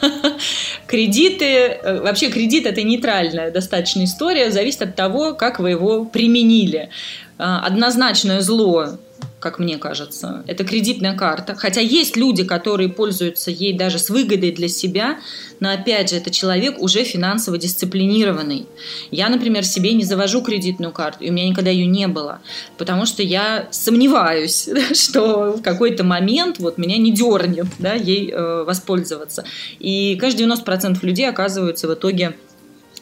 [0.86, 6.90] Кредиты, э, вообще кредит это нейтральная достаточно история, зависит от того, как вы его применили.
[7.38, 8.98] А, однозначное зло
[9.44, 10.42] как мне кажется.
[10.46, 11.54] Это кредитная карта.
[11.54, 15.18] Хотя есть люди, которые пользуются ей даже с выгодой для себя,
[15.60, 18.66] но опять же, это человек уже финансово дисциплинированный.
[19.10, 22.40] Я, например, себе не завожу кредитную карту, и у меня никогда ее не было,
[22.78, 28.64] потому что я сомневаюсь, что в какой-то момент вот меня не дернет да, ей э,
[28.66, 29.44] воспользоваться.
[29.78, 32.34] И, конечно, 90% людей оказываются в итоге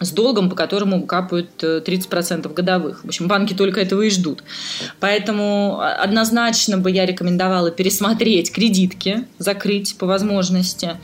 [0.04, 3.02] с долгом, по которому капают 30% э, годовых.
[3.04, 4.42] В общем, банки только этого и ждут.
[5.00, 10.96] Поэтому а, однозначно бы я рекомендовала пересмотреть кредитки, закрыть по возможности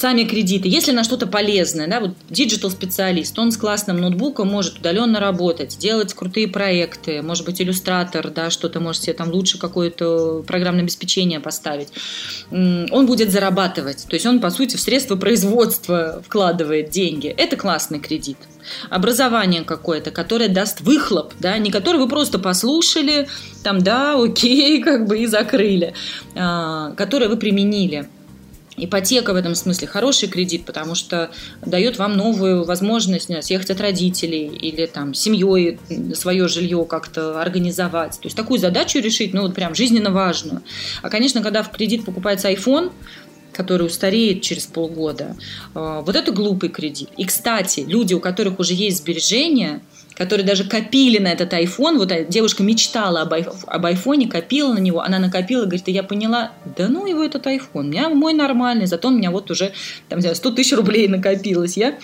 [0.00, 4.78] сами кредиты, если на что-то полезное, да, вот digital специалист, он с классным ноутбуком может
[4.78, 10.42] удаленно работать, делать крутые проекты, может быть, иллюстратор, да, что-то может себе там лучше какое-то
[10.46, 11.88] программное обеспечение поставить.
[12.50, 17.28] Он будет зарабатывать, то есть он, по сути, в средства производства вкладывает деньги.
[17.28, 18.38] Это классный кредит
[18.88, 23.28] образование какое-то, которое даст выхлоп, да, не которое вы просто послушали,
[23.62, 25.94] там, да, окей, как бы и закрыли,
[26.34, 28.08] а, которое вы применили.
[28.84, 31.30] Ипотека в этом смысле хороший кредит, потому что
[31.64, 35.78] дает вам новую возможность съехать от родителей или там семьей
[36.14, 38.18] свое жилье как-то организовать.
[38.20, 40.62] То есть такую задачу решить, ну вот прям жизненно важную.
[41.02, 42.92] А, конечно, когда в кредит покупается iPhone,
[43.52, 45.36] который устареет через полгода,
[45.74, 47.10] э, вот это глупый кредит.
[47.16, 49.80] И, кстати, люди, у которых уже есть сбережения,
[50.20, 51.96] которые даже копили на этот iPhone.
[51.96, 56.52] Вот девушка мечтала об, об айфоне, копила на него, она накопила, говорит, и я поняла,
[56.76, 59.72] да ну его этот iPhone, у меня мой нормальный, зато у меня вот уже
[60.10, 61.98] там, 100 тысяч рублей накопилось, я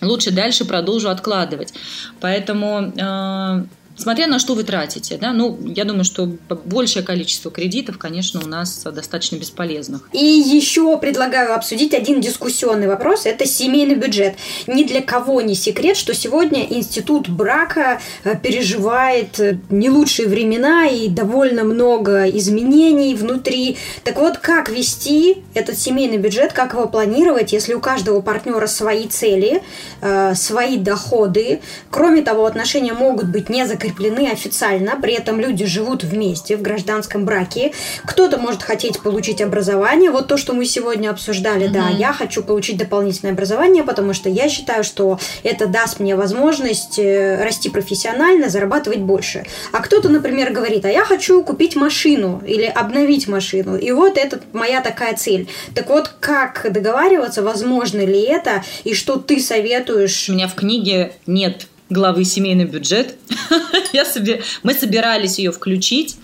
[0.00, 1.72] лучше дальше продолжу откладывать.
[2.20, 3.64] Поэтому э,
[3.96, 6.28] Смотря на что вы тратите, да, ну, я думаю, что
[6.64, 10.08] большее количество кредитов, конечно, у нас достаточно бесполезных.
[10.12, 14.34] И еще предлагаю обсудить один дискуссионный вопрос, это семейный бюджет.
[14.66, 20.86] Ни для кого не секрет, что сегодня институт брака э, переживает э, не лучшие времена
[20.86, 23.76] и довольно много изменений внутри.
[24.04, 29.06] Так вот, как вести этот семейный бюджет, как его планировать, если у каждого партнера свои
[29.06, 29.62] цели,
[30.00, 31.60] э, свои доходы.
[31.90, 36.62] Кроме того, отношения могут быть не закреплены закреплены официально, при этом люди живут вместе в
[36.62, 37.72] гражданском браке.
[38.04, 41.72] Кто-то может хотеть получить образование, вот то, что мы сегодня обсуждали, mm-hmm.
[41.72, 46.98] да, я хочу получить дополнительное образование, потому что я считаю, что это даст мне возможность
[46.98, 49.44] э, расти профессионально, зарабатывать больше.
[49.72, 54.40] А кто-то, например, говорит, а я хочу купить машину или обновить машину, и вот это
[54.52, 55.48] моя такая цель.
[55.74, 60.28] Так вот, как договариваться, возможно ли это, и что ты советуешь?
[60.28, 63.16] У меня в книге нет главы семейный бюджет.
[63.92, 66.16] я себе, мы собирались ее включить,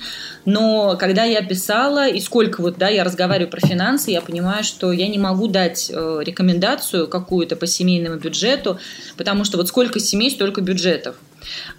[0.44, 4.92] но когда я писала, и сколько вот, да, я разговариваю про финансы, я понимаю, что
[4.92, 8.78] я не могу дать э, рекомендацию какую-то по семейному бюджету,
[9.16, 11.16] потому что вот сколько семей, столько бюджетов.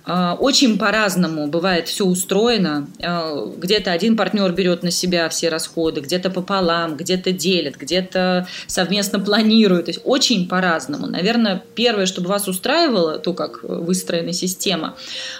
[0.06, 2.88] А, очень по-разному бывает все устроено.
[3.04, 9.20] А, где-то один партнер берет на себя все расходы, где-то пополам, где-то делит, где-то совместно
[9.20, 9.86] планирует.
[9.86, 11.08] То есть очень по-разному.
[11.08, 14.96] Наверное, первое, чтобы вас устраивало, то, как выстроена система.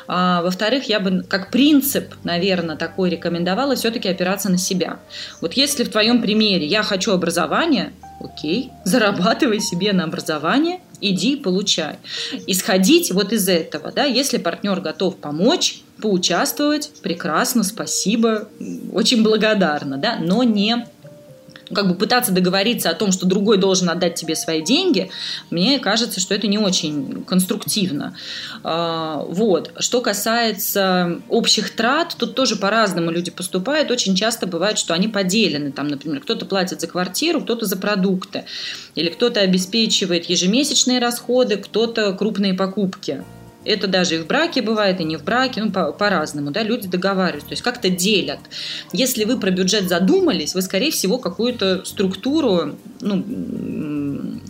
[0.08, 5.00] А, во-вторых, я бы как принцип, наверное, такой рекомендовала все-таки опираться на себя.
[5.42, 11.98] Вот если в твоем примере я хочу образование, окей, зарабатывай себе на образование, иди получай.
[12.48, 18.48] Исходить вот из этого, да, если партнер готов помочь, поучаствовать, прекрасно, спасибо,
[18.94, 20.86] очень благодарна, да, но не
[21.74, 25.10] как бы пытаться договориться о том, что другой должен отдать тебе свои деньги,
[25.50, 28.16] мне кажется, что это не очень конструктивно.
[28.64, 29.72] А, вот.
[29.80, 33.92] Что касается общих трат, тут тоже по-разному люди поступают.
[33.92, 35.72] Очень часто бывает, что они поделены.
[35.72, 38.46] Там, например, кто-то платит за квартиру, кто-то за продукты.
[38.96, 43.24] Или кто-то обеспечивает ежемесячные расходы, кто-то крупные покупки.
[43.66, 46.88] Это даже и в браке бывает, и не в браке, ну, по- по-разному, да, люди
[46.88, 48.40] договариваются, то есть как-то делят.
[48.94, 53.24] Если вы про бюджет задумались, вы, скорее всего, какую-то структуру, ну,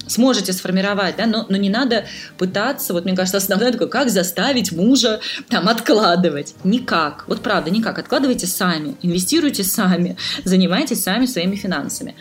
[0.08, 2.06] сможете сформировать, да, но, но не надо
[2.38, 6.56] пытаться, вот мне кажется, основное такое, как заставить мужа там откладывать.
[6.64, 8.00] Никак, вот правда, никак.
[8.00, 12.16] Откладывайте сами, инвестируйте сами, занимайтесь сами своими финансами.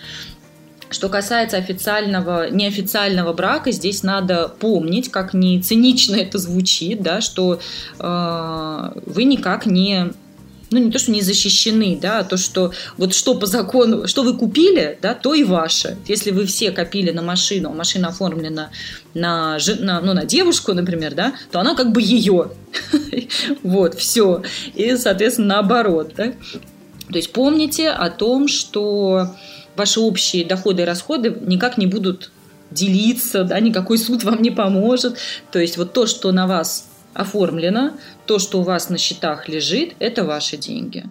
[0.90, 7.60] Что касается официального, неофициального брака, здесь надо помнить, как не цинично это звучит, да, что
[7.98, 10.12] э, вы никак не
[10.70, 14.22] ну, не то, что не защищены, да, а то, что вот что по закону, что
[14.22, 15.96] вы купили, да, то и ваше.
[16.06, 18.70] Если вы все копили на машину, а машина оформлена
[19.14, 22.50] на, на, ну, на девушку, например, да, то она как бы ее.
[23.62, 24.42] Вот, все.
[24.74, 26.32] И, соответственно, наоборот, да.
[27.10, 29.34] То есть помните о том, что
[29.78, 32.30] ваши общие доходы и расходы никак не будут
[32.70, 35.16] делиться, да, никакой суд вам не поможет.
[35.50, 37.92] То есть вот то, что на вас оформлено,
[38.26, 41.04] то, что у вас на счетах лежит, это ваши деньги.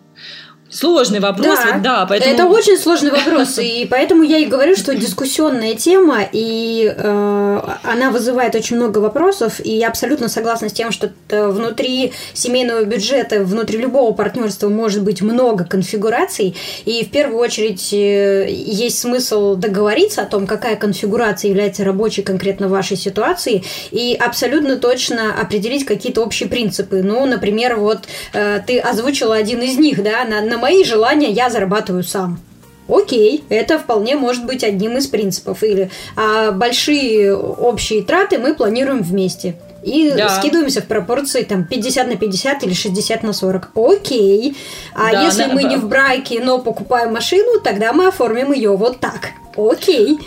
[0.70, 2.34] Сложный вопрос, да, вот, да поэтому...
[2.34, 8.11] Это очень сложный вопрос, и поэтому я и говорю, что дискуссионная тема, и э, она
[8.11, 13.78] вызывает очень много вопросов, и я абсолютно согласна с тем, что внутри семейного бюджета, внутри
[13.78, 20.26] любого партнерства может быть много конфигураций, и в первую очередь э, есть смысл договориться о
[20.26, 26.49] том, какая конфигурация является рабочей конкретно в вашей ситуации, и абсолютно точно определить какие-то общие
[26.49, 27.01] принципы.
[27.03, 27.99] Ну, например, вот
[28.34, 32.39] э, ты озвучила один из них, да, на, на мои желания я зарабатываю сам.
[32.87, 35.63] Окей, это вполне может быть одним из принципов.
[35.63, 39.55] Или а большие общие траты мы планируем вместе.
[39.83, 40.29] И да.
[40.29, 43.71] скидываемся в пропорции там 50 на 50 или 60 на 40.
[43.75, 44.57] Окей.
[44.93, 45.69] А да, если да, мы да.
[45.69, 49.31] не в браке, но покупаем машину, тогда мы оформим ее вот так.
[49.55, 50.19] Окей.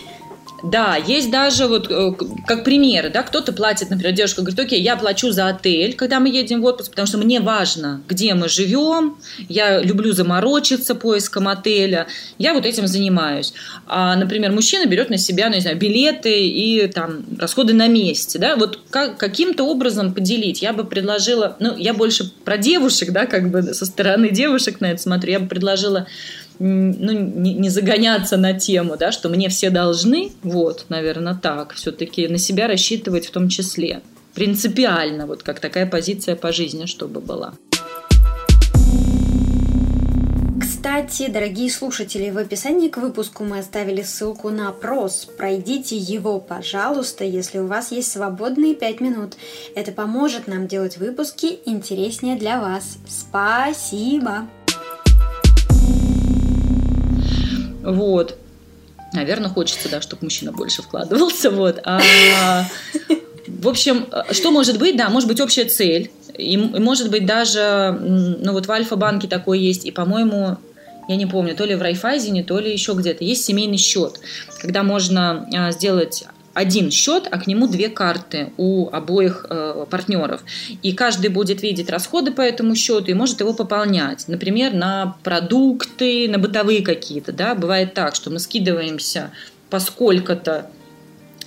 [0.63, 2.13] Да, есть даже вот э,
[2.47, 6.29] как примеры, да, кто-то платит, например, девушка говорит, окей, я плачу за отель, когда мы
[6.29, 9.17] едем в отпуск, потому что мне важно, где мы живем,
[9.49, 12.07] я люблю заморочиться поиском отеля,
[12.39, 13.55] я вот этим занимаюсь.
[13.87, 18.39] А, например, мужчина берет на себя, ну, не знаю, билеты и там расходы на месте,
[18.39, 20.63] да, вот как, каким-то образом поделить.
[20.63, 24.93] Я бы предложила, ну, я больше про девушек, да, как бы со стороны девушек на
[24.93, 26.07] это смотрю, я бы предложила
[26.61, 32.29] ну, не, не загоняться на тему, да, что мне все должны, вот, наверное, так, все-таки
[32.29, 34.03] на себя рассчитывать в том числе.
[34.35, 37.55] Принципиально, вот как такая позиция по жизни, чтобы была.
[40.61, 45.29] Кстати, дорогие слушатели, в описании к выпуску мы оставили ссылку на опрос.
[45.37, 49.37] Пройдите его, пожалуйста, если у вас есть свободные 5 минут.
[49.75, 52.99] Это поможет нам делать выпуски интереснее для вас.
[53.09, 54.49] Спасибо!
[57.83, 58.37] Вот.
[59.13, 61.51] Наверное, хочется, да, чтобы мужчина больше вкладывался.
[61.61, 61.81] Вот.
[61.85, 62.01] А,
[63.47, 64.97] в общем, что может быть?
[64.97, 66.11] Да, может быть общая цель.
[66.37, 70.57] И, может быть даже, ну вот в Альфа-банке такой есть, и, по-моему,
[71.09, 74.21] я не помню, то ли в Райфайзене, то ли еще где-то, есть семейный счет,
[74.61, 76.25] когда можно а, сделать
[76.61, 80.43] один счет, а к нему две карты у обоих э, партнеров.
[80.83, 84.29] И каждый будет видеть расходы по этому счету и может его пополнять.
[84.29, 87.33] Например, на продукты, на бытовые какие-то.
[87.33, 87.55] Да?
[87.55, 89.31] Бывает так, что мы скидываемся
[89.71, 90.71] по сколько-то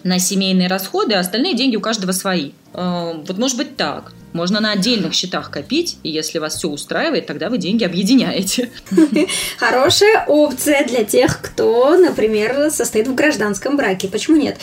[0.04, 2.52] на семейные расходы, а остальные деньги у каждого свои.
[2.74, 4.14] Э, вот может быть так.
[4.34, 8.72] Можно на отдельных счетах копить, и если вас все устраивает, тогда вы деньги объединяете.
[9.60, 14.08] Хорошая опция для тех, кто, например, состоит в гражданском браке.
[14.08, 14.58] Почему нет?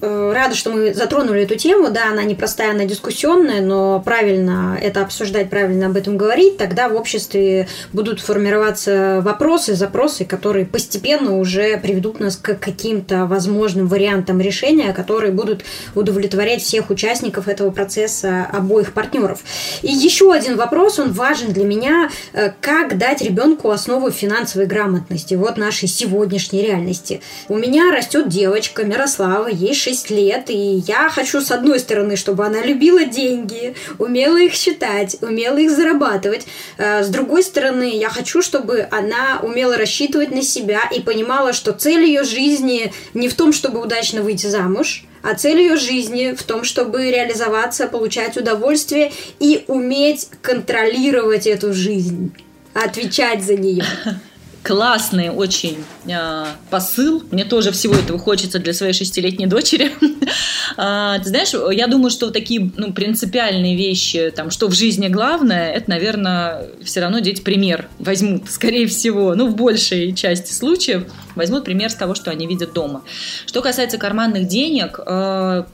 [0.00, 1.90] Э, рада, что мы затронули эту тему.
[1.90, 6.56] Да, она непростая, она дискуссионная, но правильно это обсуждать, правильно об этом говорить.
[6.56, 13.86] Тогда в обществе будут формироваться вопросы, запросы, которые постепенно уже приведут нас к каким-то возможным
[13.86, 15.64] вариантам решения, которые будут
[15.94, 19.40] удовлетворять всех участников этого процесса обоих партнеров партнеров.
[19.82, 25.34] И еще один вопрос, он важен для меня, э, как дать ребенку основу финансовой грамотности,
[25.34, 27.20] вот нашей сегодняшней реальности.
[27.48, 32.44] У меня растет девочка Мирослава, ей 6 лет, и я хочу, с одной стороны, чтобы
[32.46, 36.46] она любила деньги, умела их считать, умела их зарабатывать.
[36.78, 41.72] Э, с другой стороны, я хочу, чтобы она умела рассчитывать на себя и понимала, что
[41.72, 46.42] цель ее жизни не в том, чтобы удачно выйти замуж, а цель ее жизни в
[46.42, 52.34] том, чтобы реализоваться, получать удовольствие и уметь контролировать эту жизнь,
[52.74, 53.84] отвечать за нее
[54.62, 57.22] классный очень э, посыл.
[57.30, 59.92] Мне тоже всего этого хочется для своей шестилетней дочери.
[60.76, 65.72] а, ты знаешь, я думаю, что такие ну, принципиальные вещи, там, что в жизни главное,
[65.72, 71.64] это, наверное, все равно дети пример возьмут, скорее всего, ну, в большей части случаев возьмут
[71.64, 73.02] пример с того, что они видят дома.
[73.46, 75.64] Что касается карманных денег, э,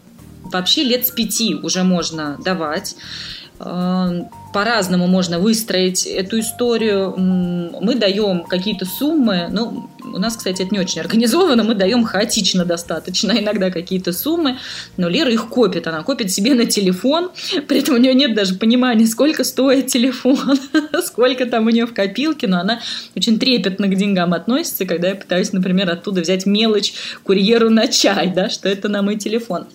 [0.53, 2.97] вообще лет с пяти уже можно давать.
[3.61, 4.23] Э,
[4.53, 7.15] по-разному можно выстроить эту историю.
[7.17, 12.65] Мы даем какие-то суммы, ну, у нас, кстати, это не очень организовано, мы даем хаотично
[12.65, 14.59] достаточно иногда какие-то суммы,
[14.97, 17.31] но Лера их копит, она копит себе на телефон,
[17.69, 20.59] при этом у нее нет даже понимания, сколько стоит телефон,
[21.05, 22.81] сколько там у нее в копилке, но она
[23.15, 28.33] очень трепетно к деньгам относится, когда я пытаюсь, например, оттуда взять мелочь курьеру на чай,
[28.35, 29.67] да, что это на мой телефон.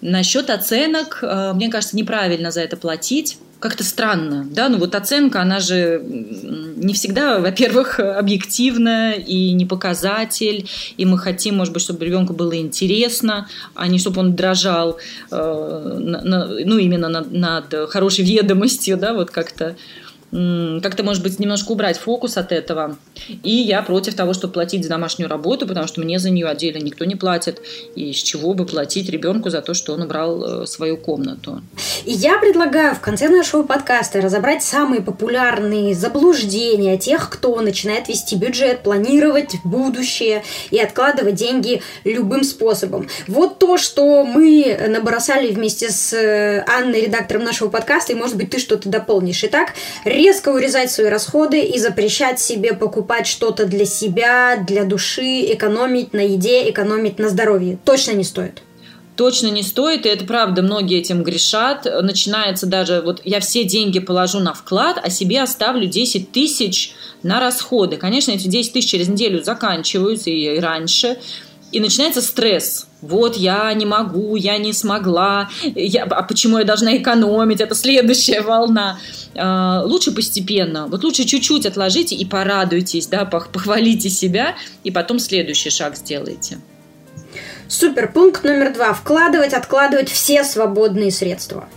[0.00, 3.38] Насчет оценок, э, мне кажется, неправильно за это платить.
[3.58, 10.68] Как-то странно, да, ну вот оценка, она же не всегда, во-первых, объективная и не показатель,
[10.98, 14.98] и мы хотим, может быть, чтобы ребенку было интересно, а не чтобы он дрожал,
[15.30, 15.98] э,
[16.66, 19.74] ну именно над, над хорошей ведомостью, да, вот как-то
[20.82, 22.96] как-то, может быть, немножко убрать фокус от этого.
[23.42, 26.82] И я против того, чтобы платить за домашнюю работу, потому что мне за нее отдельно
[26.82, 27.62] никто не платит.
[27.94, 31.62] И с чего бы платить ребенку за то, что он убрал э, свою комнату.
[32.04, 38.36] И я предлагаю в конце нашего подкаста разобрать самые популярные заблуждения тех, кто начинает вести
[38.36, 43.08] бюджет, планировать будущее и откладывать деньги любым способом.
[43.26, 48.50] Вот то, что мы набросали вместе с э, Анной, редактором нашего подкаста, и, может быть,
[48.50, 49.42] ты что-то дополнишь.
[49.44, 49.72] Итак,
[50.26, 56.20] резко урезать свои расходы и запрещать себе покупать что-то для себя, для души, экономить на
[56.20, 57.78] еде, экономить на здоровье.
[57.84, 58.62] Точно не стоит
[59.16, 61.86] точно не стоит, и это правда, многие этим грешат.
[62.02, 67.40] Начинается даже, вот я все деньги положу на вклад, а себе оставлю 10 тысяч на
[67.40, 67.96] расходы.
[67.96, 71.16] Конечно, эти 10 тысяч через неделю заканчиваются и раньше,
[71.76, 72.86] и начинается стресс.
[73.02, 77.60] Вот я не могу, я не смогла, я, а почему я должна экономить?
[77.60, 78.98] Это следующая волна.
[79.34, 85.68] Э, лучше постепенно, вот лучше чуть-чуть отложите и порадуйтесь, да, похвалите себя, и потом следующий
[85.68, 86.58] шаг сделайте.
[87.68, 88.10] Супер.
[88.10, 88.94] Пункт номер два.
[88.94, 91.68] Вкладывать, откладывать все свободные средства.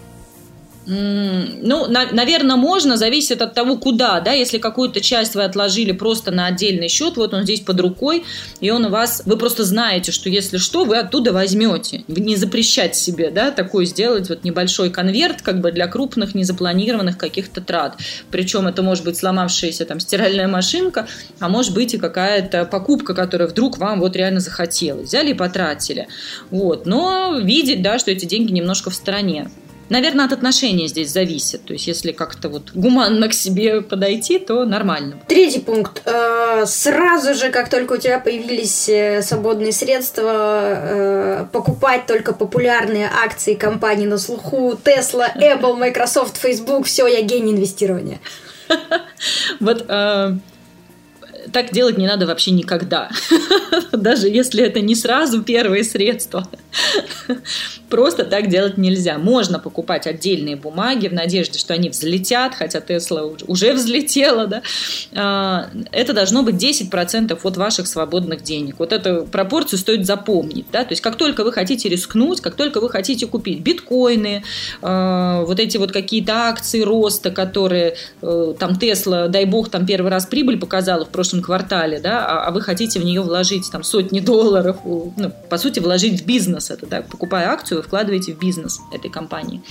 [0.86, 6.32] Ну, на, наверное, можно, зависит от того, куда, да, если какую-то часть вы отложили просто
[6.32, 8.24] на отдельный счет, вот он здесь под рукой,
[8.60, 12.04] и он у вас, вы просто знаете, что если что, вы оттуда возьмете.
[12.08, 17.62] Не запрещать себе, да, такой сделать вот небольшой конверт, как бы для крупных незапланированных каких-то
[17.62, 17.98] трат.
[18.32, 21.08] Причем это может быть сломавшаяся там стиральная машинка,
[21.40, 25.10] а может быть и какая-то покупка, которая вдруг вам вот реально захотелось.
[25.10, 26.08] Взяли и потратили.
[26.50, 26.86] Вот.
[26.86, 29.52] Но видеть, да, что эти деньги немножко в стороне.
[29.90, 31.66] Наверное, от отношения здесь зависит.
[31.66, 35.20] То есть, если как-то вот гуманно к себе подойти, то нормально.
[35.28, 36.02] Третий пункт.
[36.06, 43.10] Э, сразу же, как только у тебя появились э, свободные средства, э, покупать только популярные
[43.24, 44.80] акции компаний на слуху.
[44.84, 46.86] Tesla, Apple, Microsoft, Facebook.
[46.86, 48.20] Все, я гений инвестирования.
[49.60, 49.86] Вот
[51.52, 53.10] так делать не надо вообще никогда.
[53.91, 56.47] Даже если это не сразу первые средства.
[57.89, 59.18] Просто так делать нельзя.
[59.18, 64.62] Можно покупать отдельные бумаги в надежде, что они взлетят, хотя Тесла уже взлетела, да.
[65.16, 68.76] А, это должно быть 10% от ваших свободных денег.
[68.78, 70.84] Вот эту пропорцию стоит запомнить, да.
[70.84, 74.43] То есть как только вы хотите рискнуть, как только вы хотите купить биткоины,
[74.82, 80.12] а, вот эти вот какие-то акции роста, которые э, там Тесла, дай бог, там первый
[80.12, 83.84] раз прибыль показала в прошлом квартале, да, а, а вы хотите в нее вложить там
[83.84, 88.40] сотни долларов, ну, по сути, вложить в бизнес это, да, покупая акцию, вы вкладываете в
[88.40, 89.62] бизнес этой компании.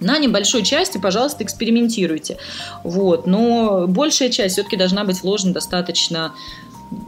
[0.00, 2.36] На небольшой части, пожалуйста, экспериментируйте.
[2.82, 3.28] Вот.
[3.28, 6.32] Но большая часть все-таки должна быть вложена достаточно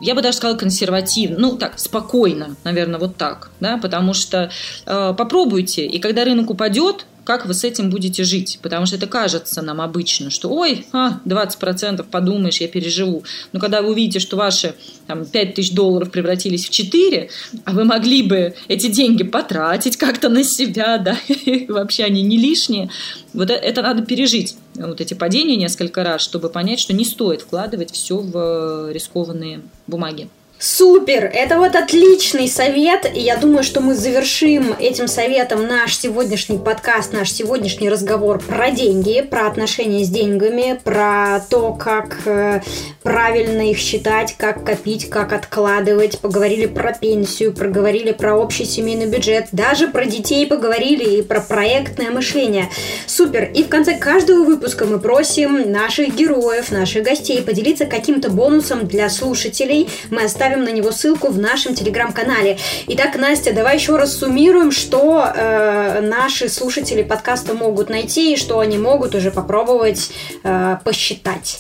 [0.01, 4.51] я бы даже сказала консервативно, ну так, спокойно, наверное, вот так, да, потому что
[4.85, 8.61] э, попробуйте, и когда рынок упадет, как вы с этим будете жить.
[8.63, 13.25] Потому что это кажется нам обычно, что ой, а, 20% подумаешь, я переживу.
[13.53, 14.75] Но когда вы увидите, что ваши
[15.09, 17.29] там, 5 тысяч долларов превратились в 4,
[17.65, 21.19] а вы могли бы эти деньги потратить как-то на себя, да,
[21.69, 22.91] вообще они не лишние,
[23.35, 27.91] вот это надо пережить, вот эти падения несколько раз, чтобы понять, что не стоит вкладывать
[27.91, 30.29] все в рискованные бумаги.
[30.59, 31.31] Супер!
[31.35, 37.13] Это вот отличный совет, и я думаю, что мы завершим этим советом наш сегодняшний подкаст,
[37.13, 42.63] наш сегодняшний разговор про деньги, про отношения с деньгами, про то, как э,
[43.03, 46.21] правильно их считать, как копить, как откладывать.
[46.21, 52.11] Поговорили про пенсию, проговорили про общий семейный бюджет, даже про детей поговорили и про проектное
[52.11, 52.71] мышление.
[53.07, 53.51] Супер!
[53.55, 59.11] И в конце каждого выпуска мы просим наших героев, наших гостей поделиться каким-то бонусом для
[59.11, 59.91] слушателей.
[60.09, 62.59] Мы оставим оставим на него ссылку в нашем телеграм-канале.
[62.89, 68.61] Итак, Настя, давай еще раз суммируем, что э, наши слушатели подкаста могут найти и что
[68.61, 70.11] они могут уже попробовать
[70.45, 71.59] э, посчитать.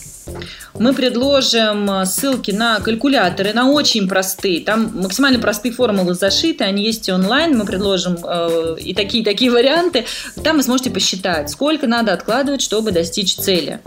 [0.79, 4.61] Мы предложим э, ссылки на калькуляторы, на очень простые.
[4.61, 7.57] Там максимально простые формулы зашиты, они есть и онлайн.
[7.57, 10.05] Мы предложим э, и такие, такие варианты.
[10.45, 13.81] Там вы сможете посчитать, сколько надо откладывать, чтобы достичь цели.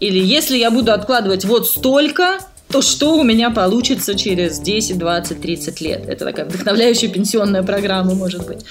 [0.00, 2.38] Или если я буду откладывать вот столько,
[2.74, 6.08] то что у меня получится через 10, 20, 30 лет.
[6.08, 8.64] Это такая вдохновляющая пенсионная программа, может быть.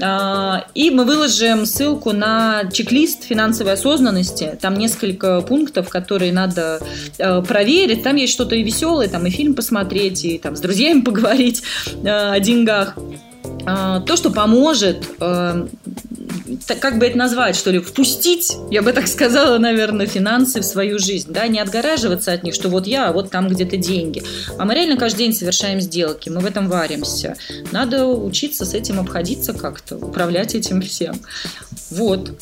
[0.00, 4.56] А, и мы выложим ссылку на чек-лист финансовой осознанности.
[4.60, 6.80] Там несколько пунктов, которые надо
[7.18, 8.04] э, проверить.
[8.04, 11.64] Там есть что-то и веселое, там и фильм посмотреть, и там с друзьями поговорить
[12.04, 12.94] э, о деньгах.
[13.66, 15.66] А, то, что поможет э,
[16.80, 20.98] как бы это назвать, что ли, впустить, я бы так сказала, наверное, финансы в свою
[20.98, 24.22] жизнь, да, не отгораживаться от них, что вот я, а вот там где-то деньги.
[24.58, 27.36] А мы реально каждый день совершаем сделки, мы в этом варимся.
[27.72, 31.20] Надо учиться с этим обходиться как-то, управлять этим всем.
[31.90, 32.32] Вот.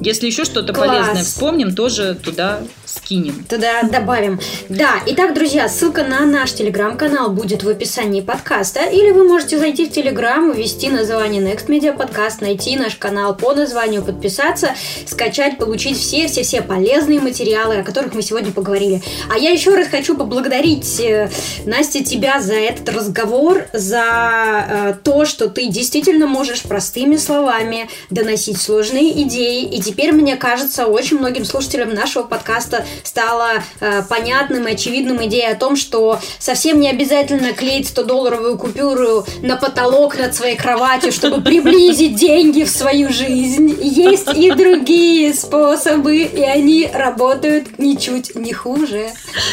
[0.00, 2.60] Если еще что-то полезное вспомним, тоже туда
[2.96, 3.44] скинем.
[3.48, 4.40] Туда добавим.
[4.68, 9.86] Да, итак, друзья, ссылка на наш телеграм-канал будет в описании подкаста, или вы можете зайти
[9.86, 14.70] в телеграм, ввести название Next Media Podcast, найти наш канал по названию, подписаться,
[15.06, 19.02] скачать, получить все-все-все полезные материалы, о которых мы сегодня поговорили.
[19.32, 21.30] А я еще раз хочу поблагодарить, э,
[21.64, 28.60] Настя, тебя за этот разговор, за э, то, что ты действительно можешь простыми словами доносить
[28.60, 34.72] сложные идеи, и теперь, мне кажется, очень многим слушателям нашего подкаста стала э, понятным и
[34.72, 40.56] очевидным идея о том, что совсем не обязательно клеить 100-долларовую купюру на потолок над своей
[40.56, 43.76] кроватью, чтобы приблизить деньги в свою жизнь.
[43.80, 49.10] Есть и другие способы, и они работают ничуть не хуже.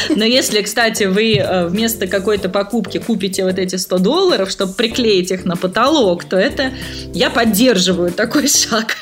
[0.08, 5.30] Но если, кстати, вы э, вместо какой-то покупки купите вот эти 100 долларов, чтобы приклеить
[5.30, 6.72] их на потолок, то это
[7.12, 8.96] я поддерживаю такой шаг.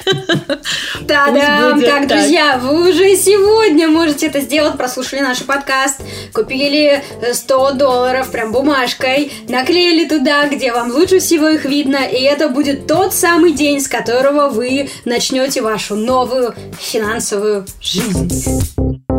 [1.07, 1.81] Та-дам!
[1.81, 3.89] Так, так, друзья, вы уже сегодня
[4.23, 6.01] можете это сделать, прослушали наш подкаст,
[6.33, 7.03] купили
[7.33, 12.87] 100 долларов прям бумажкой, наклеили туда, где вам лучше всего их видно, и это будет
[12.87, 19.12] тот самый день, с которого вы начнете вашу новую финансовую жизнь.